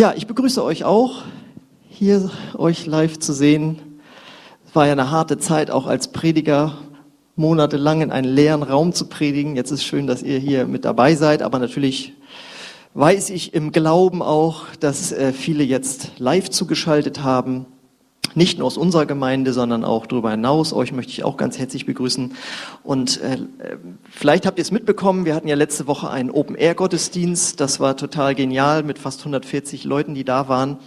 Ja, 0.00 0.14
ich 0.16 0.26
begrüße 0.26 0.64
euch 0.64 0.84
auch, 0.84 1.24
hier 1.90 2.30
euch 2.56 2.86
live 2.86 3.18
zu 3.18 3.34
sehen. 3.34 4.00
Es 4.66 4.74
war 4.74 4.86
ja 4.86 4.92
eine 4.92 5.10
harte 5.10 5.36
Zeit, 5.36 5.70
auch 5.70 5.86
als 5.86 6.08
Prediger 6.10 6.78
monatelang 7.36 8.00
in 8.00 8.10
einen 8.10 8.34
leeren 8.34 8.62
Raum 8.62 8.94
zu 8.94 9.10
predigen. 9.10 9.56
Jetzt 9.56 9.72
ist 9.72 9.84
schön, 9.84 10.06
dass 10.06 10.22
ihr 10.22 10.38
hier 10.38 10.64
mit 10.64 10.86
dabei 10.86 11.16
seid, 11.16 11.42
aber 11.42 11.58
natürlich 11.58 12.14
weiß 12.94 13.28
ich 13.28 13.52
im 13.52 13.72
Glauben 13.72 14.22
auch, 14.22 14.64
dass 14.80 15.12
äh, 15.12 15.34
viele 15.34 15.64
jetzt 15.64 16.12
live 16.18 16.48
zugeschaltet 16.48 17.22
haben 17.22 17.66
nicht 18.34 18.58
nur 18.58 18.66
aus 18.66 18.76
unserer 18.76 19.06
Gemeinde, 19.06 19.52
sondern 19.52 19.84
auch 19.84 20.06
darüber 20.06 20.30
hinaus. 20.30 20.72
Euch 20.72 20.92
möchte 20.92 21.12
ich 21.12 21.24
auch 21.24 21.36
ganz 21.36 21.58
herzlich 21.58 21.86
begrüßen. 21.86 22.34
Und 22.82 23.20
äh, 23.20 23.38
vielleicht 24.10 24.46
habt 24.46 24.58
ihr 24.58 24.62
es 24.62 24.70
mitbekommen, 24.70 25.24
wir 25.24 25.34
hatten 25.34 25.48
ja 25.48 25.56
letzte 25.56 25.86
Woche 25.86 26.10
einen 26.10 26.30
Open-Air-Gottesdienst. 26.30 27.60
Das 27.60 27.80
war 27.80 27.96
total 27.96 28.34
genial 28.34 28.82
mit 28.82 28.98
fast 28.98 29.20
140 29.20 29.84
Leuten, 29.84 30.14
die 30.14 30.24
da 30.24 30.48
waren. 30.48 30.78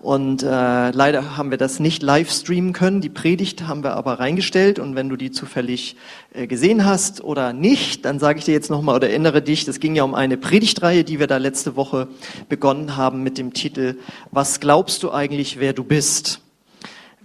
Und 0.00 0.44
äh, 0.44 0.90
leider 0.90 1.36
haben 1.36 1.50
wir 1.50 1.58
das 1.58 1.80
nicht 1.80 2.04
live 2.04 2.30
streamen 2.30 2.72
können. 2.72 3.00
Die 3.00 3.08
Predigt 3.08 3.66
haben 3.66 3.82
wir 3.82 3.94
aber 3.94 4.20
reingestellt. 4.20 4.78
Und 4.78 4.94
wenn 4.94 5.08
du 5.08 5.16
die 5.16 5.32
zufällig 5.32 5.96
äh, 6.32 6.46
gesehen 6.46 6.84
hast 6.84 7.22
oder 7.22 7.52
nicht, 7.52 8.04
dann 8.04 8.20
sage 8.20 8.38
ich 8.38 8.44
dir 8.44 8.52
jetzt 8.52 8.70
nochmal 8.70 8.94
oder 8.94 9.10
erinnere 9.10 9.42
dich, 9.42 9.66
es 9.66 9.80
ging 9.80 9.96
ja 9.96 10.04
um 10.04 10.14
eine 10.14 10.36
Predigtreihe, 10.36 11.02
die 11.02 11.18
wir 11.18 11.26
da 11.26 11.38
letzte 11.38 11.74
Woche 11.74 12.06
begonnen 12.48 12.96
haben 12.96 13.24
mit 13.24 13.38
dem 13.38 13.52
Titel 13.52 13.96
Was 14.30 14.60
glaubst 14.60 15.02
du 15.02 15.10
eigentlich, 15.10 15.58
wer 15.58 15.72
du 15.72 15.82
bist? 15.82 16.42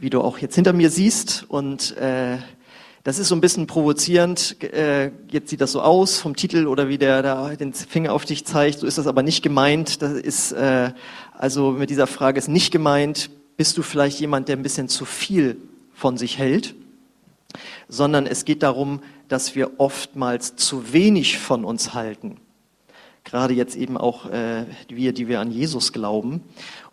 Wie 0.03 0.09
du 0.09 0.21
auch 0.21 0.37
jetzt 0.37 0.55
hinter 0.55 0.73
mir 0.73 0.89
siehst. 0.89 1.45
Und 1.47 1.97
äh, 1.97 2.37
das 3.03 3.19
ist 3.19 3.29
so 3.29 3.35
ein 3.35 3.41
bisschen 3.41 3.67
provozierend. 3.67 4.61
Äh, 4.61 5.11
jetzt 5.31 5.49
sieht 5.49 5.61
das 5.61 5.71
so 5.71 5.81
aus 5.81 6.19
vom 6.19 6.35
Titel 6.35 6.67
oder 6.67 6.89
wie 6.89 6.97
der 6.97 7.23
da 7.23 7.55
den 7.55 7.73
Finger 7.73 8.13
auf 8.13 8.25
dich 8.25 8.45
zeigt. 8.45 8.79
So 8.79 8.87
ist 8.87 8.97
das 8.97 9.07
aber 9.07 9.23
nicht 9.23 9.41
gemeint. 9.41 10.01
Das 10.01 10.13
ist 10.13 10.51
äh, 10.51 10.91
also 11.33 11.71
mit 11.71 11.89
dieser 11.89 12.07
Frage 12.07 12.37
ist 12.37 12.49
nicht 12.49 12.71
gemeint. 12.71 13.29
Bist 13.57 13.77
du 13.77 13.81
vielleicht 13.81 14.19
jemand, 14.19 14.49
der 14.49 14.57
ein 14.57 14.63
bisschen 14.63 14.89
zu 14.89 15.05
viel 15.05 15.57
von 15.93 16.17
sich 16.17 16.37
hält? 16.37 16.75
Sondern 17.87 18.25
es 18.25 18.45
geht 18.45 18.63
darum, 18.63 19.01
dass 19.29 19.55
wir 19.55 19.79
oftmals 19.79 20.55
zu 20.55 20.91
wenig 20.91 21.37
von 21.37 21.63
uns 21.63 21.93
halten. 21.93 22.37
Gerade 23.23 23.53
jetzt 23.53 23.75
eben 23.75 23.97
auch 23.97 24.29
äh, 24.29 24.65
wir, 24.89 25.13
die 25.13 25.27
wir 25.27 25.39
an 25.39 25.51
Jesus 25.51 25.93
glauben. 25.93 26.41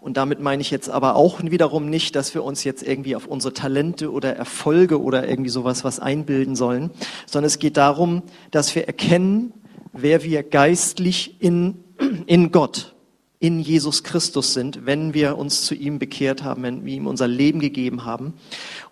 Und 0.00 0.16
damit 0.16 0.40
meine 0.40 0.62
ich 0.62 0.70
jetzt 0.70 0.88
aber 0.88 1.16
auch 1.16 1.42
wiederum 1.42 1.90
nicht, 1.90 2.14
dass 2.16 2.34
wir 2.34 2.44
uns 2.44 2.64
jetzt 2.64 2.82
irgendwie 2.82 3.16
auf 3.16 3.26
unsere 3.26 3.52
Talente 3.52 4.12
oder 4.12 4.34
Erfolge 4.36 5.00
oder 5.02 5.28
irgendwie 5.28 5.50
sowas 5.50 5.84
was 5.84 5.98
einbilden 5.98 6.56
sollen, 6.56 6.90
sondern 7.26 7.48
es 7.48 7.58
geht 7.58 7.76
darum, 7.76 8.22
dass 8.50 8.74
wir 8.74 8.86
erkennen, 8.86 9.52
wer 9.92 10.22
wir 10.22 10.42
geistlich 10.42 11.36
in, 11.40 11.84
in 12.26 12.52
Gott, 12.52 12.94
in 13.40 13.58
Jesus 13.58 14.04
Christus 14.04 14.54
sind, 14.54 14.86
wenn 14.86 15.14
wir 15.14 15.36
uns 15.36 15.64
zu 15.64 15.74
ihm 15.74 15.98
bekehrt 15.98 16.44
haben, 16.44 16.62
wenn 16.62 16.84
wir 16.84 16.94
ihm 16.94 17.06
unser 17.06 17.26
Leben 17.26 17.58
gegeben 17.58 18.04
haben. 18.04 18.34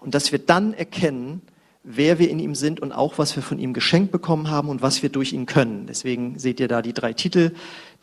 Und 0.01 0.15
dass 0.15 0.33
wir 0.33 0.39
dann 0.39 0.73
erkennen, 0.73 1.43
wer 1.91 2.19
wir 2.19 2.29
in 2.29 2.39
ihm 2.39 2.55
sind 2.55 2.81
und 2.81 2.93
auch, 2.93 3.17
was 3.17 3.35
wir 3.35 3.43
von 3.43 3.59
ihm 3.59 3.73
geschenkt 3.73 4.13
bekommen 4.13 4.51
haben 4.51 4.69
und 4.69 4.83
was 4.83 5.03
wir 5.03 5.09
durch 5.09 5.33
ihn 5.33 5.47
können. 5.47 5.87
Deswegen 5.87 6.39
seht 6.39 6.61
ihr 6.61 6.69
da 6.69 6.83
die 6.83 6.93
drei 6.93 7.15
Titel. 7.15 7.53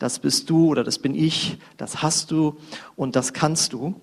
Das 0.00 0.18
bist 0.18 0.50
du 0.50 0.66
oder 0.68 0.82
das 0.82 0.98
bin 0.98 1.14
ich, 1.14 1.58
das 1.76 2.02
hast 2.02 2.32
du 2.32 2.56
und 2.96 3.14
das 3.14 3.32
kannst 3.32 3.72
du. 3.72 3.94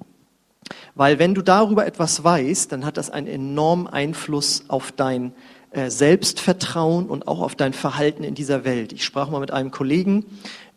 Weil 0.96 1.20
wenn 1.20 1.36
du 1.36 1.42
darüber 1.42 1.86
etwas 1.86 2.24
weißt, 2.24 2.72
dann 2.72 2.86
hat 2.86 2.96
das 2.96 3.10
einen 3.10 3.28
enormen 3.28 3.88
Einfluss 3.88 4.64
auf 4.70 4.94
dein 4.94 5.34
äh, 5.72 5.90
Selbstvertrauen 5.90 7.08
und 7.08 7.28
auch 7.28 7.42
auf 7.42 7.56
dein 7.56 7.74
Verhalten 7.74 8.24
in 8.24 8.36
dieser 8.36 8.64
Welt. 8.64 8.94
Ich 8.94 9.04
sprach 9.04 9.30
mal 9.30 9.42
mit 9.42 9.52
einem 9.52 9.72
Kollegen, 9.72 10.26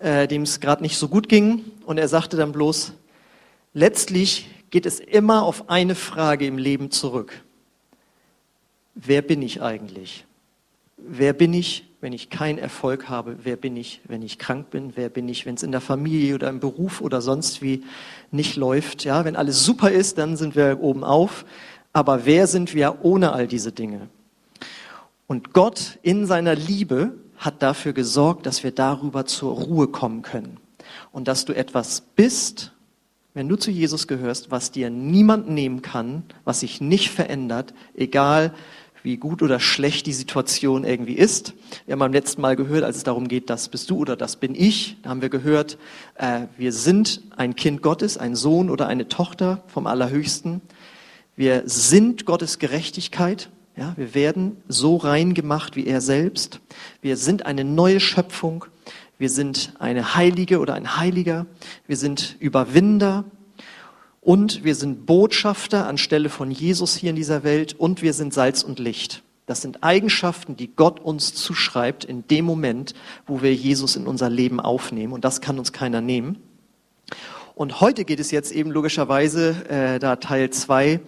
äh, 0.00 0.26
dem 0.26 0.42
es 0.42 0.58
gerade 0.58 0.82
nicht 0.82 0.98
so 0.98 1.06
gut 1.06 1.28
ging 1.28 1.64
und 1.86 1.98
er 1.98 2.08
sagte 2.08 2.36
dann 2.36 2.50
bloß, 2.50 2.92
letztlich 3.72 4.48
geht 4.70 4.84
es 4.84 4.98
immer 4.98 5.44
auf 5.44 5.70
eine 5.70 5.94
Frage 5.94 6.44
im 6.44 6.58
Leben 6.58 6.90
zurück 6.90 7.45
wer 8.96 9.22
bin 9.22 9.42
ich 9.42 9.62
eigentlich? 9.62 10.24
Wer 10.96 11.34
bin 11.34 11.52
ich, 11.52 11.84
wenn 12.00 12.12
ich 12.12 12.30
keinen 12.30 12.58
Erfolg 12.58 13.08
habe? 13.08 13.36
Wer 13.42 13.56
bin 13.56 13.76
ich, 13.76 14.00
wenn 14.08 14.22
ich 14.22 14.38
krank 14.38 14.70
bin? 14.70 14.92
Wer 14.96 15.10
bin 15.10 15.28
ich, 15.28 15.46
wenn 15.46 15.54
es 15.54 15.62
in 15.62 15.70
der 15.70 15.82
Familie 15.82 16.34
oder 16.34 16.48
im 16.48 16.58
Beruf 16.58 17.00
oder 17.00 17.20
sonst 17.20 17.62
wie 17.62 17.84
nicht 18.30 18.56
läuft? 18.56 19.04
Ja, 19.04 19.24
wenn 19.24 19.36
alles 19.36 19.64
super 19.64 19.90
ist, 19.90 20.18
dann 20.18 20.36
sind 20.36 20.56
wir 20.56 20.80
oben 20.80 21.04
auf. 21.04 21.44
Aber 21.92 22.24
wer 22.24 22.46
sind 22.46 22.74
wir 22.74 23.04
ohne 23.04 23.32
all 23.32 23.46
diese 23.46 23.72
Dinge? 23.72 24.08
Und 25.26 25.52
Gott 25.52 25.98
in 26.02 26.26
seiner 26.26 26.54
Liebe 26.54 27.14
hat 27.36 27.62
dafür 27.62 27.92
gesorgt, 27.92 28.46
dass 28.46 28.64
wir 28.64 28.70
darüber 28.70 29.26
zur 29.26 29.52
Ruhe 29.52 29.88
kommen 29.88 30.22
können. 30.22 30.56
Und 31.12 31.28
dass 31.28 31.44
du 31.44 31.52
etwas 31.52 32.00
bist, 32.00 32.72
wenn 33.34 33.48
du 33.48 33.56
zu 33.56 33.70
Jesus 33.70 34.06
gehörst, 34.06 34.50
was 34.50 34.70
dir 34.70 34.88
niemand 34.88 35.50
nehmen 35.50 35.82
kann, 35.82 36.22
was 36.44 36.60
sich 36.60 36.80
nicht 36.80 37.10
verändert, 37.10 37.74
egal 37.94 38.54
wie 39.06 39.18
gut 39.18 39.40
oder 39.40 39.60
schlecht 39.60 40.06
die 40.06 40.12
Situation 40.12 40.82
irgendwie 40.82 41.12
ist. 41.12 41.54
Wir 41.86 41.92
haben 41.92 42.00
beim 42.00 42.12
letzten 42.12 42.40
Mal 42.42 42.56
gehört, 42.56 42.82
als 42.82 42.96
es 42.96 43.04
darum 43.04 43.28
geht, 43.28 43.50
das 43.50 43.68
bist 43.68 43.88
du 43.88 43.98
oder 43.98 44.16
das 44.16 44.34
bin 44.34 44.56
ich, 44.56 44.96
da 45.02 45.10
haben 45.10 45.22
wir 45.22 45.28
gehört, 45.28 45.78
äh, 46.16 46.46
wir 46.58 46.72
sind 46.72 47.22
ein 47.36 47.54
Kind 47.54 47.82
Gottes, 47.82 48.18
ein 48.18 48.34
Sohn 48.34 48.68
oder 48.68 48.88
eine 48.88 49.06
Tochter 49.06 49.62
vom 49.68 49.86
Allerhöchsten. 49.86 50.60
Wir 51.36 51.62
sind 51.66 52.26
Gottes 52.26 52.58
Gerechtigkeit. 52.58 53.48
Ja, 53.76 53.92
wir 53.96 54.12
werden 54.16 54.56
so 54.66 54.96
rein 54.96 55.34
gemacht 55.34 55.76
wie 55.76 55.86
er 55.86 56.00
selbst. 56.00 56.58
Wir 57.00 57.16
sind 57.16 57.46
eine 57.46 57.62
neue 57.62 58.00
Schöpfung. 58.00 58.64
Wir 59.18 59.30
sind 59.30 59.74
eine 59.78 60.16
Heilige 60.16 60.58
oder 60.58 60.74
ein 60.74 60.96
Heiliger. 60.96 61.46
Wir 61.86 61.96
sind 61.96 62.34
Überwinder. 62.40 63.24
Und 64.26 64.64
wir 64.64 64.74
sind 64.74 65.06
Botschafter 65.06 65.86
anstelle 65.86 66.30
von 66.30 66.50
Jesus 66.50 66.96
hier 66.96 67.10
in 67.10 67.16
dieser 67.16 67.44
Welt 67.44 67.74
und 67.78 68.02
wir 68.02 68.12
sind 68.12 68.34
Salz 68.34 68.64
und 68.64 68.80
Licht. 68.80 69.22
Das 69.46 69.62
sind 69.62 69.84
Eigenschaften, 69.84 70.56
die 70.56 70.66
Gott 70.66 70.98
uns 70.98 71.32
zuschreibt 71.32 72.04
in 72.04 72.26
dem 72.26 72.44
Moment, 72.44 72.94
wo 73.28 73.40
wir 73.40 73.54
Jesus 73.54 73.94
in 73.94 74.08
unser 74.08 74.28
Leben 74.28 74.58
aufnehmen. 74.58 75.12
Und 75.12 75.24
das 75.24 75.40
kann 75.40 75.60
uns 75.60 75.72
keiner 75.72 76.00
nehmen. 76.00 76.42
Und 77.54 77.80
heute 77.80 78.04
geht 78.04 78.18
es 78.18 78.32
jetzt 78.32 78.50
eben 78.50 78.72
logischerweise, 78.72 79.64
äh, 79.68 80.00
da 80.00 80.16
Teil 80.16 80.50
zwei 80.50 80.98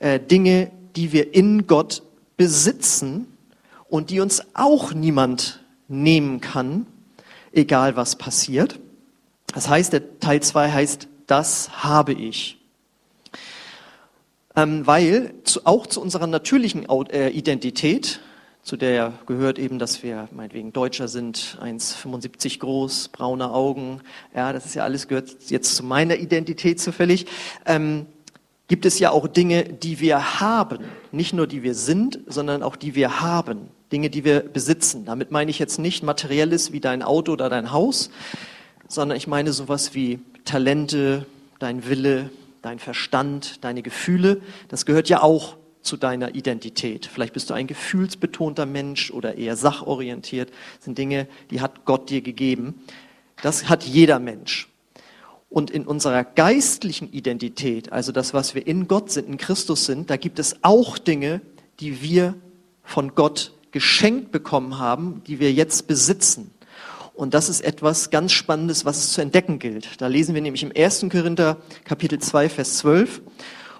äh, 0.00 0.18
Dinge, 0.18 0.70
die 0.96 1.12
wir 1.12 1.34
in 1.34 1.66
Gott 1.66 2.02
besitzen 2.38 3.26
und 3.90 4.08
die 4.08 4.20
uns 4.20 4.44
auch 4.54 4.94
niemand 4.94 5.62
nehmen 5.88 6.40
kann, 6.40 6.86
egal 7.52 7.96
was 7.96 8.16
passiert. 8.16 8.80
Das 9.52 9.68
heißt, 9.68 9.92
der 9.92 10.20
Teil 10.20 10.40
zwei 10.40 10.72
heißt, 10.72 11.06
das 11.26 11.84
habe 11.84 12.14
ich 12.14 12.56
ähm, 14.56 14.86
weil 14.86 15.34
zu, 15.44 15.66
auch 15.66 15.86
zu 15.86 16.00
unserer 16.00 16.26
natürlichen 16.26 16.86
äh, 17.10 17.28
Identität, 17.30 18.20
zu 18.62 18.76
der 18.76 19.14
gehört 19.26 19.58
eben, 19.58 19.78
dass 19.78 20.02
wir 20.02 20.28
meinetwegen 20.30 20.72
Deutscher 20.72 21.08
sind, 21.08 21.58
1,75 21.60 22.60
groß, 22.60 23.08
braune 23.08 23.50
Augen, 23.50 24.00
ja, 24.34 24.52
das 24.52 24.66
ist 24.66 24.74
ja 24.74 24.84
alles 24.84 25.08
gehört 25.08 25.34
jetzt 25.48 25.74
zu 25.74 25.82
meiner 25.82 26.16
Identität 26.16 26.80
zufällig, 26.80 27.26
ähm, 27.66 28.06
gibt 28.68 28.86
es 28.86 28.98
ja 28.98 29.10
auch 29.10 29.26
Dinge, 29.26 29.64
die 29.64 30.00
wir 30.00 30.40
haben, 30.40 30.78
nicht 31.10 31.34
nur 31.34 31.46
die 31.46 31.62
wir 31.62 31.74
sind, 31.74 32.20
sondern 32.26 32.62
auch 32.62 32.76
die 32.76 32.94
wir 32.94 33.20
haben, 33.20 33.68
Dinge, 33.90 34.08
die 34.08 34.24
wir 34.24 34.40
besitzen. 34.40 35.04
Damit 35.04 35.30
meine 35.30 35.50
ich 35.50 35.58
jetzt 35.58 35.78
nicht 35.78 36.02
materielles 36.02 36.72
wie 36.72 36.80
dein 36.80 37.02
Auto 37.02 37.32
oder 37.32 37.50
dein 37.50 37.72
Haus, 37.72 38.10
sondern 38.88 39.18
ich 39.18 39.26
meine 39.26 39.52
sowas 39.52 39.94
wie 39.94 40.20
Talente, 40.44 41.26
dein 41.58 41.86
Wille, 41.86 42.30
dein 42.62 42.78
Verstand, 42.78 43.64
deine 43.64 43.82
Gefühle, 43.82 44.40
das 44.68 44.86
gehört 44.86 45.08
ja 45.08 45.22
auch 45.22 45.56
zu 45.82 45.96
deiner 45.96 46.34
Identität. 46.34 47.06
Vielleicht 47.06 47.34
bist 47.34 47.50
du 47.50 47.54
ein 47.54 47.66
gefühlsbetonter 47.66 48.66
Mensch 48.66 49.10
oder 49.10 49.36
eher 49.36 49.56
sachorientiert. 49.56 50.50
Das 50.76 50.84
sind 50.84 50.96
Dinge, 50.96 51.26
die 51.50 51.60
hat 51.60 51.84
Gott 51.84 52.08
dir 52.08 52.22
gegeben. 52.22 52.82
Das 53.42 53.68
hat 53.68 53.82
jeder 53.82 54.20
Mensch. 54.20 54.68
Und 55.50 55.70
in 55.70 55.86
unserer 55.86 56.24
geistlichen 56.24 57.12
Identität, 57.12 57.92
also 57.92 58.12
das, 58.12 58.32
was 58.32 58.54
wir 58.54 58.66
in 58.66 58.88
Gott 58.88 59.10
sind, 59.10 59.28
in 59.28 59.36
Christus 59.36 59.84
sind, 59.84 60.08
da 60.08 60.16
gibt 60.16 60.38
es 60.38 60.56
auch 60.62 60.96
Dinge, 60.96 61.42
die 61.80 62.00
wir 62.00 62.34
von 62.84 63.14
Gott 63.14 63.52
geschenkt 63.70 64.30
bekommen 64.30 64.78
haben, 64.78 65.22
die 65.26 65.40
wir 65.40 65.52
jetzt 65.52 65.88
besitzen. 65.88 66.52
Und 67.14 67.34
das 67.34 67.48
ist 67.48 67.60
etwas 67.60 68.10
ganz 68.10 68.32
Spannendes, 68.32 68.84
was 68.84 68.98
es 68.98 69.12
zu 69.12 69.20
entdecken 69.20 69.58
gilt. 69.58 70.00
Da 70.00 70.06
lesen 70.06 70.34
wir 70.34 70.42
nämlich 70.42 70.62
im 70.62 70.72
1. 70.74 71.06
Korinther 71.10 71.58
Kapitel 71.84 72.18
2, 72.18 72.48
Vers 72.48 72.78
12. 72.78 73.20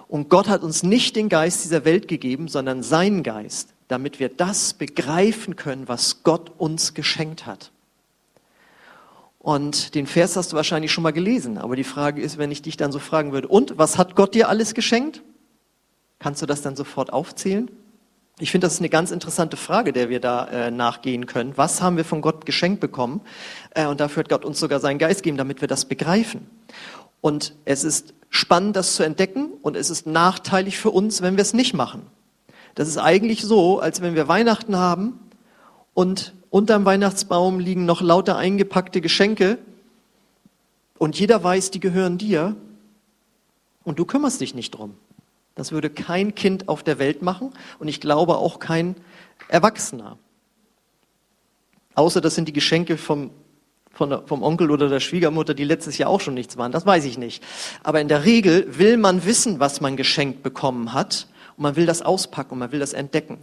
Und 0.07 0.29
Gott 0.29 0.47
hat 0.47 0.61
uns 0.61 0.83
nicht 0.83 1.15
den 1.15 1.29
Geist 1.29 1.63
dieser 1.63 1.85
Welt 1.85 2.07
gegeben, 2.07 2.47
sondern 2.47 2.83
seinen 2.83 3.23
Geist, 3.23 3.73
damit 3.87 4.19
wir 4.19 4.29
das 4.29 4.73
begreifen 4.75 5.55
können, 5.55 5.87
was 5.87 6.21
Gott 6.23 6.51
uns 6.57 6.93
geschenkt 6.93 7.47
hat. 7.47 7.71
Und 9.39 9.95
den 9.95 10.07
Vers 10.07 10.37
hast 10.37 10.53
du 10.53 10.55
wahrscheinlich 10.55 10.91
schon 10.91 11.01
mal 11.01 11.11
gelesen. 11.11 11.57
Aber 11.57 11.75
die 11.75 11.83
Frage 11.83 12.21
ist, 12.21 12.37
wenn 12.37 12.51
ich 12.51 12.61
dich 12.61 12.77
dann 12.77 12.91
so 12.91 12.99
fragen 12.99 13.33
würde, 13.33 13.47
und 13.47 13.77
was 13.77 13.97
hat 13.97 14.15
Gott 14.15 14.35
dir 14.35 14.47
alles 14.47 14.73
geschenkt? 14.73 15.23
Kannst 16.19 16.41
du 16.41 16.45
das 16.45 16.61
dann 16.61 16.75
sofort 16.75 17.11
aufzählen? 17.11 17.69
Ich 18.43 18.51
finde, 18.51 18.65
das 18.65 18.73
ist 18.73 18.79
eine 18.81 18.89
ganz 18.89 19.11
interessante 19.11 19.55
Frage, 19.55 19.93
der 19.93 20.09
wir 20.09 20.19
da 20.19 20.47
äh, 20.47 20.69
nachgehen 20.69 21.27
können. 21.27 21.53
Was 21.55 21.81
haben 21.81 21.95
wir 21.95 22.03
von 22.03 22.19
Gott 22.19 22.45
geschenkt 22.45 22.81
bekommen? 22.81 23.21
Äh, 23.69 23.85
und 23.85 24.01
dafür 24.01 24.19
hat 24.19 24.27
Gott 24.27 24.43
uns 24.43 24.59
sogar 24.59 24.81
seinen 24.81 24.99
Geist 24.99 25.23
gegeben, 25.23 25.37
damit 25.37 25.61
wir 25.61 25.69
das 25.69 25.85
begreifen. 25.85 26.45
Und 27.21 27.55
es 27.63 27.85
ist 27.85 28.13
spannend, 28.29 28.75
das 28.75 28.97
zu 28.97 29.03
entdecken 29.03 29.47
und 29.61 29.77
es 29.77 29.89
ist 29.89 30.07
nachteilig 30.07 30.77
für 30.77 30.91
uns, 30.91 31.21
wenn 31.21 31.37
wir 31.37 31.41
es 31.41 31.53
nicht 31.53 31.73
machen. 31.73 32.01
Das 32.75 32.89
ist 32.89 32.97
eigentlich 32.97 33.43
so, 33.43 33.79
als 33.79 34.01
wenn 34.01 34.13
wir 34.13 34.27
Weihnachten 34.27 34.75
haben 34.75 35.21
und 35.93 36.33
unterm 36.49 36.83
Weihnachtsbaum 36.83 37.61
liegen 37.61 37.85
noch 37.85 38.01
lauter 38.01 38.35
eingepackte 38.35 38.99
Geschenke 38.99 39.57
und 40.97 41.17
jeder 41.17 41.41
weiß, 41.41 41.71
die 41.71 41.79
gehören 41.79 42.17
dir 42.17 42.57
und 43.85 43.99
du 43.99 44.03
kümmerst 44.03 44.41
dich 44.41 44.53
nicht 44.53 44.71
drum. 44.71 44.95
Das 45.55 45.71
würde 45.71 45.89
kein 45.89 46.33
Kind 46.35 46.67
auf 46.67 46.83
der 46.83 46.99
Welt 46.99 47.21
machen 47.21 47.51
und 47.79 47.87
ich 47.87 48.01
glaube 48.01 48.37
auch 48.37 48.59
kein 48.59 48.95
Erwachsener. 49.47 50.17
Außer 51.95 52.21
das 52.21 52.35
sind 52.35 52.47
die 52.47 52.53
Geschenke 52.53 52.97
vom, 52.97 53.29
der, 53.99 54.23
vom 54.25 54.41
Onkel 54.41 54.71
oder 54.71 54.89
der 54.89 54.99
Schwiegermutter, 54.99 55.53
die 55.53 55.63
letztes 55.63 55.97
Jahr 55.97 56.09
auch 56.09 56.21
schon 56.21 56.33
nichts 56.33 56.57
waren. 56.57 56.71
Das 56.71 56.85
weiß 56.85 57.05
ich 57.05 57.17
nicht. 57.17 57.43
Aber 57.83 58.01
in 58.01 58.07
der 58.07 58.25
Regel 58.25 58.79
will 58.79 58.97
man 58.97 59.25
wissen, 59.25 59.59
was 59.59 59.79
man 59.79 59.95
geschenkt 59.95 60.41
bekommen 60.41 60.93
hat 60.93 61.27
und 61.55 61.63
man 61.63 61.75
will 61.75 61.85
das 61.85 62.01
auspacken 62.01 62.53
und 62.53 62.59
man 62.59 62.71
will 62.71 62.79
das 62.79 62.93
entdecken. 62.93 63.37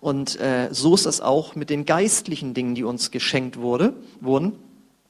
Und 0.00 0.40
äh, 0.40 0.68
so 0.70 0.94
ist 0.94 1.06
es 1.06 1.20
auch 1.20 1.54
mit 1.54 1.70
den 1.70 1.84
geistlichen 1.84 2.54
Dingen, 2.54 2.74
die 2.74 2.84
uns 2.84 3.10
geschenkt 3.10 3.58
wurde, 3.58 3.94
wurden. 4.20 4.58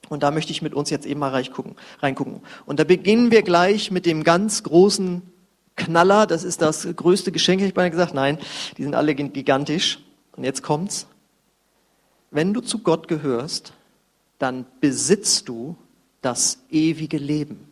Und 0.08 0.22
da 0.22 0.30
möchte 0.30 0.52
ich 0.52 0.60
mit 0.60 0.74
uns 0.74 0.90
jetzt 0.90 1.06
eben 1.06 1.20
mal 1.20 1.30
reingucken. 1.30 2.42
Und 2.66 2.80
da 2.80 2.84
beginnen 2.84 3.30
wir 3.30 3.42
gleich 3.42 3.90
mit 3.90 4.06
dem 4.06 4.24
ganz 4.24 4.62
großen 4.62 5.22
Knaller. 5.76 6.26
Das 6.26 6.44
ist 6.44 6.62
das 6.62 6.86
größte 6.94 7.32
Geschenk, 7.32 7.62
ich 7.62 7.74
beinahe 7.74 7.90
gesagt. 7.90 8.14
Nein, 8.14 8.38
die 8.76 8.82
sind 8.82 8.94
alle 8.94 9.14
gigantisch. 9.14 9.98
Und 10.36 10.44
jetzt 10.44 10.62
kommt's. 10.62 11.06
Wenn 12.30 12.54
du 12.54 12.60
zu 12.60 12.78
Gott 12.78 13.08
gehörst, 13.08 13.74
dann 14.38 14.64
besitzt 14.80 15.48
du 15.48 15.76
das 16.22 16.58
ewige 16.70 17.18
Leben. 17.18 17.68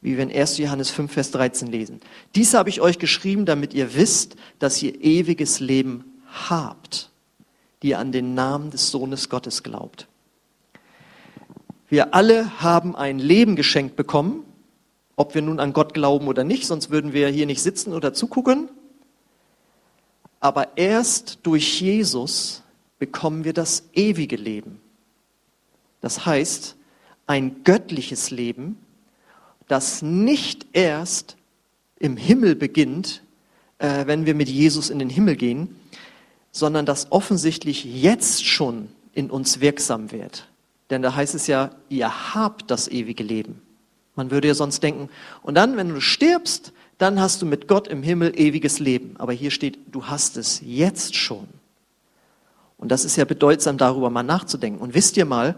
Wie 0.00 0.16
wir 0.16 0.22
in 0.22 0.32
1. 0.32 0.58
Johannes 0.58 0.90
5, 0.90 1.12
Vers 1.12 1.32
13 1.32 1.68
lesen. 1.68 2.00
Dies 2.36 2.54
habe 2.54 2.68
ich 2.68 2.80
euch 2.80 3.00
geschrieben, 3.00 3.46
damit 3.46 3.74
ihr 3.74 3.96
wisst, 3.96 4.36
dass 4.60 4.80
ihr 4.80 5.02
ewiges 5.02 5.58
Leben 5.58 6.04
habt, 6.48 7.10
die 7.82 7.88
ihr 7.88 7.98
an 7.98 8.12
den 8.12 8.34
Namen 8.34 8.70
des 8.70 8.90
Sohnes 8.90 9.28
Gottes 9.28 9.64
glaubt. 9.64 10.06
Wir 11.88 12.14
alle 12.14 12.62
haben 12.62 12.94
ein 12.94 13.18
Leben 13.18 13.56
geschenkt 13.56 13.96
bekommen, 13.96 14.44
ob 15.18 15.34
wir 15.34 15.42
nun 15.42 15.58
an 15.58 15.72
Gott 15.72 15.94
glauben 15.94 16.28
oder 16.28 16.44
nicht, 16.44 16.66
sonst 16.66 16.90
würden 16.90 17.12
wir 17.12 17.28
hier 17.28 17.44
nicht 17.44 17.60
sitzen 17.60 17.92
oder 17.92 18.14
zugucken. 18.14 18.68
Aber 20.38 20.76
erst 20.76 21.40
durch 21.42 21.80
Jesus 21.80 22.62
bekommen 23.00 23.42
wir 23.42 23.52
das 23.52 23.82
ewige 23.94 24.36
Leben. 24.36 24.80
Das 26.00 26.24
heißt, 26.24 26.76
ein 27.26 27.64
göttliches 27.64 28.30
Leben, 28.30 28.78
das 29.66 30.02
nicht 30.02 30.66
erst 30.72 31.36
im 31.98 32.16
Himmel 32.16 32.54
beginnt, 32.54 33.22
äh, 33.78 34.06
wenn 34.06 34.24
wir 34.24 34.36
mit 34.36 34.48
Jesus 34.48 34.88
in 34.88 35.00
den 35.00 35.10
Himmel 35.10 35.34
gehen, 35.34 35.74
sondern 36.52 36.86
das 36.86 37.10
offensichtlich 37.10 37.84
jetzt 37.84 38.46
schon 38.46 38.88
in 39.14 39.30
uns 39.30 39.60
wirksam 39.60 40.12
wird. 40.12 40.46
Denn 40.90 41.02
da 41.02 41.16
heißt 41.16 41.34
es 41.34 41.48
ja, 41.48 41.70
ihr 41.88 42.34
habt 42.34 42.70
das 42.70 42.86
ewige 42.86 43.24
Leben. 43.24 43.60
Man 44.18 44.30
würde 44.30 44.48
ja 44.48 44.54
sonst 44.54 44.82
denken, 44.82 45.08
und 45.42 45.54
dann, 45.54 45.76
wenn 45.76 45.88
du 45.88 46.00
stirbst, 46.00 46.72
dann 46.98 47.20
hast 47.20 47.40
du 47.40 47.46
mit 47.46 47.68
Gott 47.68 47.86
im 47.88 48.02
Himmel 48.02 48.38
ewiges 48.38 48.80
Leben. 48.80 49.14
Aber 49.18 49.32
hier 49.32 49.52
steht, 49.52 49.78
du 49.92 50.06
hast 50.06 50.36
es 50.36 50.60
jetzt 50.64 51.14
schon. 51.14 51.46
Und 52.76 52.90
das 52.90 53.04
ist 53.04 53.16
ja 53.16 53.24
bedeutsam, 53.24 53.78
darüber 53.78 54.10
mal 54.10 54.24
nachzudenken. 54.24 54.80
Und 54.80 54.94
wisst 54.94 55.16
ihr 55.16 55.24
mal, 55.24 55.56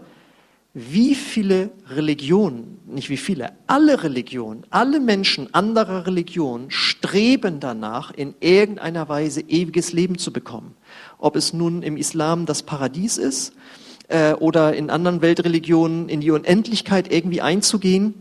wie 0.73 1.15
viele 1.15 1.71
Religionen, 1.89 2.79
nicht 2.85 3.09
wie 3.09 3.17
viele, 3.17 3.51
alle 3.67 4.03
Religionen, 4.03 4.63
alle 4.69 4.99
Menschen 4.99 5.53
anderer 5.53 6.07
Religionen 6.07 6.71
streben 6.71 7.59
danach, 7.59 8.11
in 8.11 8.35
irgendeiner 8.39 9.09
Weise 9.09 9.41
ewiges 9.41 9.91
Leben 9.91 10.17
zu 10.17 10.31
bekommen. 10.31 10.75
Ob 11.17 11.35
es 11.35 11.51
nun 11.51 11.81
im 11.81 11.97
Islam 11.97 12.45
das 12.45 12.63
Paradies 12.63 13.17
ist 13.17 13.53
äh, 14.07 14.33
oder 14.33 14.73
in 14.73 14.89
anderen 14.89 15.21
Weltreligionen 15.21 16.07
in 16.07 16.21
die 16.21 16.31
Unendlichkeit 16.31 17.11
irgendwie 17.11 17.41
einzugehen, 17.41 18.20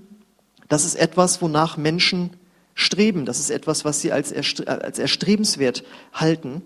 das 0.70 0.84
ist 0.84 0.94
etwas, 0.94 1.42
wonach 1.42 1.76
Menschen 1.76 2.30
streben. 2.74 3.26
Das 3.26 3.40
ist 3.40 3.50
etwas, 3.50 3.84
was 3.84 4.00
sie 4.00 4.12
als, 4.12 4.30
erstrebenswert 4.30 5.82
halten. 6.14 6.62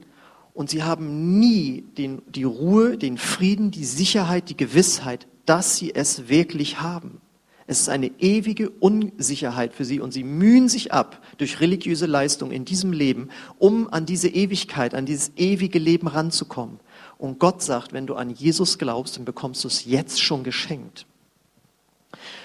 Und 0.53 0.69
sie 0.71 0.85
haben 0.85 1.41
nie 1.41 1.85
den, 1.97 2.21
die 2.29 2.45
Ruhe, 2.45 2.99
den 2.99 3.17
Frieden, 3.17 3.71
die 3.71 3.87
Sicherheit, 3.87 4.51
die 4.51 4.57
Gewissheit, 4.59 5.27
dass 5.47 5.77
sie 5.77 5.95
es 5.95 6.29
wirklich 6.29 6.83
haben. 6.83 7.23
Es 7.67 7.81
ist 7.81 7.89
eine 7.89 8.09
ewige 8.19 8.69
Unsicherheit 8.69 9.73
für 9.73 9.87
sie 9.87 10.01
und 10.01 10.13
sie 10.13 10.23
mühen 10.23 10.69
sich 10.69 10.93
ab 10.93 11.23
durch 11.39 11.61
religiöse 11.61 12.05
Leistung 12.05 12.51
in 12.51 12.67
diesem 12.67 12.93
Leben, 12.93 13.31
um 13.59 13.89
an 13.91 14.05
diese 14.05 14.29
Ewigkeit, 14.29 14.95
an 14.95 15.07
dieses 15.07 15.33
ewige 15.37 15.79
Leben 15.79 16.09
ranzukommen. 16.09 16.79
Und 17.17 17.39
Gott 17.39 17.63
sagt, 17.63 17.95
wenn 17.95 18.07
du 18.07 18.17
an 18.17 18.29
Jesus 18.29 18.77
glaubst, 18.77 19.17
dann 19.17 19.25
bekommst 19.25 19.65
du 19.65 19.69
es 19.69 19.87
jetzt 19.87 20.21
schon 20.21 20.45
geschenkt. 20.45 21.07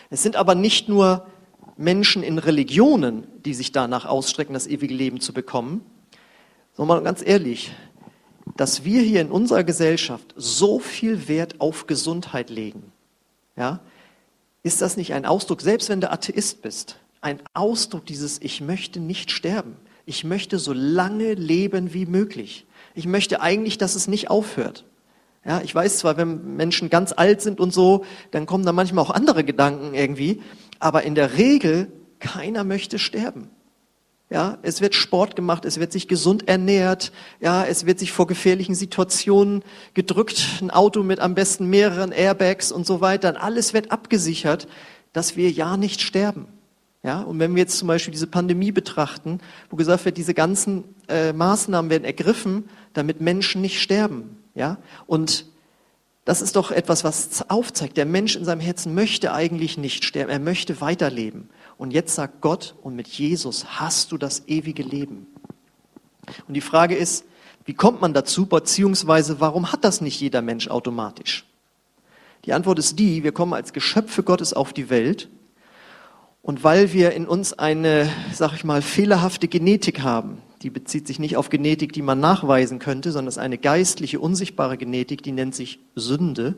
Es 0.10 0.24
sind 0.24 0.38
aber 0.38 0.56
nicht 0.56 0.88
nur 0.88 1.28
Menschen 1.80 2.24
in 2.24 2.38
Religionen, 2.38 3.26
die 3.46 3.54
sich 3.54 3.72
danach 3.72 4.06
ausstrecken, 4.06 4.54
das 4.54 4.68
ewige 4.68 4.94
Leben 4.94 5.22
zu 5.22 5.34
bekommen, 5.34 5.82
sondern 6.74 6.98
mal 6.98 7.04
ganz 7.04 7.26
ehrlich, 7.26 7.72
dass 8.58 8.84
wir 8.84 9.02
hier 9.02 9.22
in 9.22 9.32
unserer 9.32 9.64
Gesellschaft 9.64 10.34
so 10.36 10.80
viel 10.80 11.30
Wert 11.30 11.62
auf 11.62 11.88
Gesundheit 11.88 12.50
legen, 12.50 12.92
ja, 13.56 13.80
ist 14.62 14.82
das 14.82 14.98
nicht 14.98 15.14
ein 15.14 15.26
Ausdruck, 15.26 15.62
selbst 15.62 15.88
wenn 15.88 16.02
du 16.02 16.12
Atheist 16.12 16.62
bist, 16.62 17.00
ein 17.22 17.40
Ausdruck 17.54 18.06
dieses 18.06 18.42
Ich 18.42 18.60
möchte 18.60 19.00
nicht 19.00 19.32
sterben. 19.32 19.78
Ich 20.06 20.26
möchte 20.26 20.60
so 20.60 20.74
lange 20.74 21.34
leben 21.34 21.94
wie 21.94 22.06
möglich. 22.06 22.66
Ich 22.94 23.06
möchte 23.06 23.40
eigentlich, 23.42 23.78
dass 23.78 23.96
es 23.96 24.08
nicht 24.08 24.30
aufhört. 24.30 24.84
Ja, 25.46 25.62
ich 25.62 25.74
weiß 25.74 26.00
zwar, 26.00 26.18
wenn 26.18 26.58
Menschen 26.58 26.90
ganz 26.90 27.14
alt 27.16 27.42
sind 27.42 27.60
und 27.60 27.74
so, 27.74 28.04
dann 28.32 28.46
kommen 28.46 28.66
da 28.66 28.74
manchmal 28.74 29.04
auch 29.06 29.10
andere 29.10 29.44
Gedanken 29.44 29.94
irgendwie, 29.94 30.42
aber 30.80 31.04
in 31.04 31.16
der 31.16 31.38
Regel 31.38 31.92
keiner 32.20 32.64
möchte 32.64 33.00
sterben. 33.00 33.50
Ja, 34.32 34.60
es 34.62 34.80
wird 34.80 34.94
Sport 34.94 35.36
gemacht, 35.36 35.66
es 35.66 35.80
wird 35.80 35.92
sich 35.92 36.08
gesund 36.08 36.48
ernährt, 36.48 37.12
ja, 37.40 37.66
es 37.66 37.88
wird 37.88 37.98
sich 37.98 38.12
vor 38.12 38.28
gefährlichen 38.28 38.76
Situationen 38.76 39.64
gedrückt, 39.96 40.60
ein 40.62 40.70
Auto 40.70 41.02
mit 41.02 41.20
am 41.20 41.34
besten 41.34 41.68
mehreren 41.68 42.12
Airbags 42.12 42.72
und 42.72 42.86
so 42.86 43.02
weiter. 43.02 43.30
Und 43.30 43.38
alles 43.38 43.74
wird 43.74 43.92
abgesichert, 43.92 44.68
dass 45.14 45.36
wir 45.36 45.50
ja 45.50 45.78
nicht 45.78 46.02
sterben. 46.02 46.46
Ja, 47.02 47.22
und 47.22 47.40
wenn 47.40 47.56
wir 47.56 47.62
jetzt 47.62 47.80
zum 47.80 47.88
Beispiel 47.88 48.12
diese 48.12 48.28
Pandemie 48.28 48.72
betrachten, 48.72 49.40
wo 49.70 49.78
gesagt 49.78 50.06
wird, 50.06 50.18
diese 50.18 50.34
ganzen 50.34 50.84
äh, 51.08 51.34
Maßnahmen 51.34 51.90
werden 51.90 52.04
ergriffen, 52.04 52.70
damit 52.94 53.22
Menschen 53.22 53.62
nicht 53.62 53.82
sterben. 53.82 54.38
Ja, 54.60 54.78
und 55.08 55.46
das 56.26 56.42
ist 56.42 56.58
doch 56.58 56.70
etwas, 56.72 57.06
was 57.06 57.50
aufzeigt, 57.50 57.96
der 57.96 58.06
Mensch 58.06 58.36
in 58.36 58.44
seinem 58.44 58.60
Herzen 58.60 58.94
möchte 58.94 59.32
eigentlich 59.32 59.78
nicht 59.78 60.04
sterben, 60.04 60.30
er 60.30 60.40
möchte 60.40 60.82
weiterleben. 60.82 61.50
Und 61.78 61.92
jetzt 61.92 62.14
sagt 62.14 62.42
Gott, 62.42 62.76
und 62.82 62.94
mit 62.94 63.08
Jesus 63.08 63.80
hast 63.80 64.12
du 64.12 64.18
das 64.18 64.50
ewige 64.50 64.84
Leben. 64.84 65.28
Und 66.46 66.56
die 66.56 66.62
Frage 66.62 66.96
ist, 66.96 67.24
wie 67.64 67.74
kommt 67.74 68.02
man 68.02 68.14
dazu, 68.14 68.48
beziehungsweise 68.48 69.40
warum 69.40 69.72
hat 69.72 69.86
das 69.86 70.02
nicht 70.02 70.20
jeder 70.20 70.42
Mensch 70.42 70.68
automatisch? 70.68 71.46
Die 72.44 72.52
Antwort 72.52 72.80
ist 72.80 73.00
die, 73.00 73.24
wir 73.24 73.32
kommen 73.32 73.54
als 73.54 73.72
Geschöpfe 73.72 74.24
Gottes 74.24 74.52
auf 74.52 74.74
die 74.74 74.90
Welt 74.90 75.30
und 76.42 76.66
weil 76.66 76.92
wir 76.92 77.12
in 77.14 77.26
uns 77.26 77.54
eine, 77.54 78.12
sag 78.34 78.56
ich 78.56 78.66
mal, 78.66 78.82
fehlerhafte 78.82 79.48
Genetik 79.48 80.02
haben, 80.02 80.42
die 80.62 80.70
bezieht 80.70 81.08
sich 81.08 81.20
nicht 81.20 81.38
auf 81.38 81.50
Genetik, 81.50 81.94
die 81.94 82.02
man 82.02 82.20
nachweisen 82.20 82.80
könnte, 82.80 83.12
sondern 83.12 83.30
es 83.30 83.38
ist 83.38 83.44
eine 83.44 83.58
geistliche, 83.58 84.20
unsichtbare 84.20 84.78
Genetik, 84.78 85.24
die 85.24 85.32
nennt 85.32 85.56
sich 85.56 85.80
Sünde, 85.96 86.56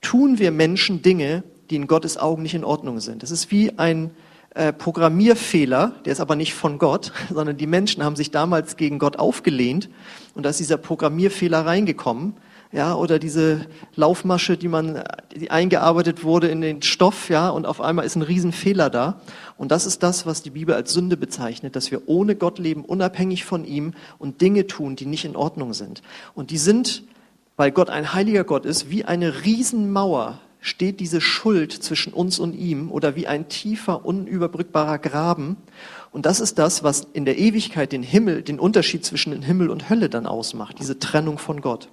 tun 0.00 0.38
wir 0.38 0.50
Menschen 0.50 1.02
Dinge, 1.02 1.44
die 1.70 1.76
in 1.76 1.86
Gottes 1.86 2.18
Augen 2.18 2.42
nicht 2.42 2.54
in 2.54 2.64
Ordnung 2.64 3.00
sind. 3.00 3.22
Es 3.22 3.30
ist 3.30 3.50
wie 3.50 3.78
ein 3.78 4.10
äh, 4.54 4.72
Programmierfehler, 4.72 5.94
der 6.04 6.12
ist 6.12 6.20
aber 6.20 6.36
nicht 6.36 6.54
von 6.54 6.78
Gott, 6.78 7.12
sondern 7.32 7.56
die 7.56 7.66
Menschen 7.66 8.02
haben 8.02 8.16
sich 8.16 8.30
damals 8.30 8.76
gegen 8.76 8.98
Gott 8.98 9.18
aufgelehnt 9.18 9.88
und 10.34 10.44
da 10.44 10.50
ist 10.50 10.60
dieser 10.60 10.76
Programmierfehler 10.76 11.64
reingekommen 11.64 12.34
ja, 12.72 12.94
oder 12.94 13.18
diese 13.18 13.66
Laufmasche, 13.96 14.56
die 14.56 14.68
man, 14.68 15.04
die 15.36 15.50
eingearbeitet 15.50 16.24
wurde 16.24 16.48
in 16.48 16.62
den 16.62 16.80
Stoff, 16.80 17.28
ja, 17.28 17.50
und 17.50 17.66
auf 17.66 17.82
einmal 17.82 18.06
ist 18.06 18.16
ein 18.16 18.22
Riesenfehler 18.22 18.88
da. 18.88 19.20
Und 19.58 19.70
das 19.70 19.84
ist 19.84 20.02
das, 20.02 20.24
was 20.24 20.42
die 20.42 20.50
Bibel 20.50 20.74
als 20.74 20.94
Sünde 20.94 21.18
bezeichnet, 21.18 21.76
dass 21.76 21.90
wir 21.90 22.08
ohne 22.08 22.34
Gott 22.34 22.58
leben, 22.58 22.84
unabhängig 22.84 23.44
von 23.44 23.66
ihm 23.66 23.92
und 24.18 24.40
Dinge 24.40 24.66
tun, 24.66 24.96
die 24.96 25.04
nicht 25.04 25.26
in 25.26 25.36
Ordnung 25.36 25.74
sind. 25.74 26.02
Und 26.34 26.50
die 26.50 26.56
sind, 26.56 27.04
weil 27.56 27.72
Gott 27.72 27.90
ein 27.90 28.14
heiliger 28.14 28.44
Gott 28.44 28.64
ist, 28.64 28.90
wie 28.90 29.04
eine 29.04 29.44
Riesenmauer 29.44 30.40
steht 30.62 31.00
diese 31.00 31.20
Schuld 31.20 31.72
zwischen 31.72 32.14
uns 32.14 32.38
und 32.38 32.54
ihm 32.54 32.90
oder 32.90 33.16
wie 33.16 33.26
ein 33.26 33.48
tiefer, 33.48 34.06
unüberbrückbarer 34.06 34.98
Graben. 34.98 35.58
Und 36.10 36.24
das 36.24 36.40
ist 36.40 36.58
das, 36.58 36.82
was 36.82 37.06
in 37.12 37.26
der 37.26 37.36
Ewigkeit 37.36 37.92
den 37.92 38.02
Himmel, 38.02 38.42
den 38.42 38.58
Unterschied 38.58 39.04
zwischen 39.04 39.42
Himmel 39.42 39.68
und 39.68 39.90
Hölle 39.90 40.08
dann 40.08 40.26
ausmacht, 40.26 40.78
diese 40.78 40.98
Trennung 40.98 41.36
von 41.36 41.60
Gott. 41.60 41.88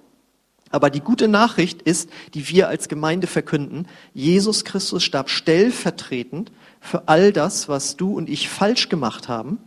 Aber 0.70 0.88
die 0.88 1.00
gute 1.00 1.26
Nachricht 1.26 1.82
ist, 1.82 2.08
die 2.32 2.48
wir 2.48 2.68
als 2.68 2.88
Gemeinde 2.88 3.26
verkünden, 3.26 3.86
Jesus 4.14 4.64
Christus 4.64 5.02
starb 5.02 5.28
stellvertretend 5.28 6.52
für 6.80 7.08
all 7.08 7.32
das, 7.32 7.68
was 7.68 7.96
du 7.96 8.16
und 8.16 8.30
ich 8.30 8.48
falsch 8.48 8.88
gemacht 8.88 9.28
haben. 9.28 9.58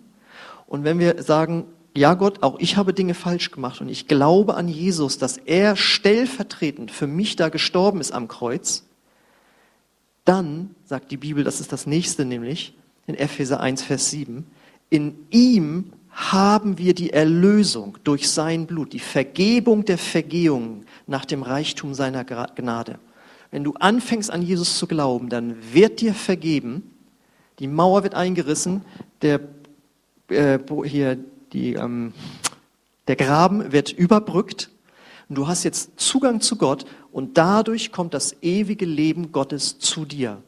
Und 0.66 0.86
wenn 0.86 1.00
wir 1.00 1.22
sagen, 1.22 1.66
ja 1.96 2.14
Gott, 2.16 2.42
auch 2.42 2.58
ich 2.60 2.78
habe 2.78 2.94
Dinge 2.94 3.14
falsch 3.14 3.52
gemacht 3.52 3.82
und 3.82 3.90
ich 3.90 4.08
glaube 4.08 4.56
an 4.56 4.68
Jesus, 4.68 5.18
dass 5.18 5.38
er 5.38 5.76
stellvertretend 5.76 6.90
für 6.90 7.06
mich 7.06 7.36
da 7.36 7.50
gestorben 7.50 8.00
ist 8.00 8.14
am 8.14 8.30
Kreuz, 8.30 8.86
dann 10.26 10.74
sagt 10.86 11.12
die 11.12 11.18
Bibel, 11.18 11.44
das 11.44 11.60
ist 11.60 11.74
das 11.74 11.86
nächste 11.86 12.24
nämlich, 12.24 12.74
in 13.08 13.16
Epheser 13.16 13.60
1, 13.60 13.84
Vers 13.84 14.10
7, 14.10 14.48
in 14.90 15.16
ihm 15.30 15.92
haben 16.14 16.78
wir 16.78 16.94
die 16.94 17.12
Erlösung 17.12 17.98
durch 18.04 18.30
sein 18.30 18.68
Blut, 18.68 18.94
die 18.94 19.00
Vergebung 19.00 19.84
der 19.84 19.98
Vergehungen 19.98 20.86
nach 21.08 21.26
dem 21.26 21.42
Reichtum 21.42 21.94
seiner 21.96 22.24
Gnade. 22.24 23.00
Wenn 23.50 23.64
du 23.64 23.74
anfängst 23.74 24.32
an 24.32 24.44
Jesus 24.44 24.78
zu 24.78 24.88
glauben, 24.88 25.30
dann 25.30 25.56
wird 25.74 26.02
dir 26.02 26.14
vergeben, 26.14 26.92
die 27.60 27.68
Mauer 27.68 28.04
wird 28.04 28.16
eingerissen, 28.16 28.82
der, 29.22 29.42
äh, 30.30 30.60
hier, 30.86 31.18
die, 31.52 31.74
ähm, 31.74 32.14
der 33.08 33.16
Graben 33.16 33.72
wird 33.72 33.92
überbrückt 33.92 34.70
und 35.30 35.36
du 35.36 35.48
hast 35.48 35.64
jetzt 35.64 36.00
Zugang 36.00 36.42
zu 36.42 36.58
Gott 36.58 36.86
und 37.12 37.38
dadurch 37.38 37.92
kommt 37.92 38.14
das 38.14 38.36
ewige 38.42 38.86
Leben 38.86 39.32
Gottes 39.32 39.80
zu 39.80 40.06
dir 40.06 40.42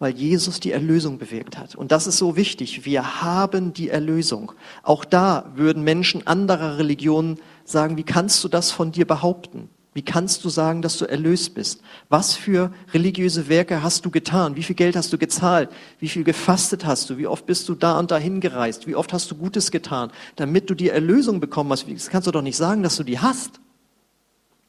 weil 0.00 0.14
Jesus 0.14 0.58
die 0.60 0.72
Erlösung 0.72 1.18
bewirkt 1.18 1.58
hat. 1.58 1.76
Und 1.76 1.92
das 1.92 2.08
ist 2.08 2.16
so 2.18 2.34
wichtig. 2.34 2.86
Wir 2.86 3.22
haben 3.22 3.74
die 3.74 3.90
Erlösung. 3.90 4.52
Auch 4.82 5.04
da 5.04 5.52
würden 5.54 5.84
Menschen 5.84 6.26
anderer 6.26 6.78
Religionen 6.78 7.38
sagen, 7.64 7.96
wie 7.98 8.02
kannst 8.02 8.42
du 8.42 8.48
das 8.48 8.72
von 8.72 8.90
dir 8.90 9.06
behaupten? 9.06 9.68
Wie 9.92 10.02
kannst 10.02 10.44
du 10.44 10.48
sagen, 10.48 10.80
dass 10.80 10.96
du 10.96 11.04
erlöst 11.04 11.54
bist? 11.54 11.82
Was 12.08 12.34
für 12.34 12.72
religiöse 12.94 13.48
Werke 13.48 13.82
hast 13.82 14.06
du 14.06 14.10
getan? 14.10 14.56
Wie 14.56 14.62
viel 14.62 14.76
Geld 14.76 14.96
hast 14.96 15.12
du 15.12 15.18
gezahlt? 15.18 15.68
Wie 15.98 16.08
viel 16.08 16.24
gefastet 16.24 16.86
hast 16.86 17.10
du? 17.10 17.18
Wie 17.18 17.26
oft 17.26 17.44
bist 17.44 17.68
du 17.68 17.74
da 17.74 17.98
und 17.98 18.10
dahin 18.10 18.40
gereist? 18.40 18.86
Wie 18.86 18.96
oft 18.96 19.12
hast 19.12 19.30
du 19.30 19.34
Gutes 19.34 19.70
getan, 19.70 20.12
damit 20.36 20.70
du 20.70 20.74
die 20.74 20.88
Erlösung 20.88 21.40
bekommen 21.40 21.72
hast? 21.72 21.86
Das 21.92 22.08
kannst 22.08 22.26
du 22.26 22.32
doch 22.32 22.40
nicht 22.40 22.56
sagen, 22.56 22.82
dass 22.82 22.96
du 22.96 23.02
die 23.02 23.18
hast. 23.18 23.60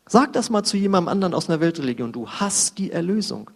Sag 0.07 0.33
das 0.33 0.49
mal 0.49 0.63
zu 0.63 0.75
jemandem 0.75 1.07
anderen 1.07 1.33
aus 1.33 1.47
einer 1.47 1.61
Weltreligion. 1.61 2.11
Du 2.11 2.27
hast 2.27 2.79
die 2.79 2.91
Erlösung. 2.91 3.49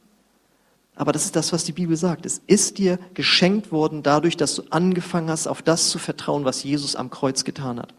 Aber 0.95 1.11
das 1.11 1.25
ist 1.25 1.35
das, 1.35 1.51
was 1.51 1.65
die 1.65 1.73
Bibel 1.73 1.97
sagt. 1.97 2.25
Es 2.25 2.41
ist 2.47 2.77
dir 2.77 2.97
geschenkt 3.13 3.71
worden 3.71 4.01
dadurch, 4.01 4.37
dass 4.37 4.55
du 4.55 4.63
angefangen 4.69 5.29
hast, 5.29 5.47
auf 5.47 5.61
das 5.61 5.89
zu 5.89 5.99
vertrauen, 5.99 6.45
was 6.45 6.63
Jesus 6.63 6.95
am 6.95 7.09
Kreuz 7.09 7.43
getan 7.43 7.79
hat. 7.79 7.93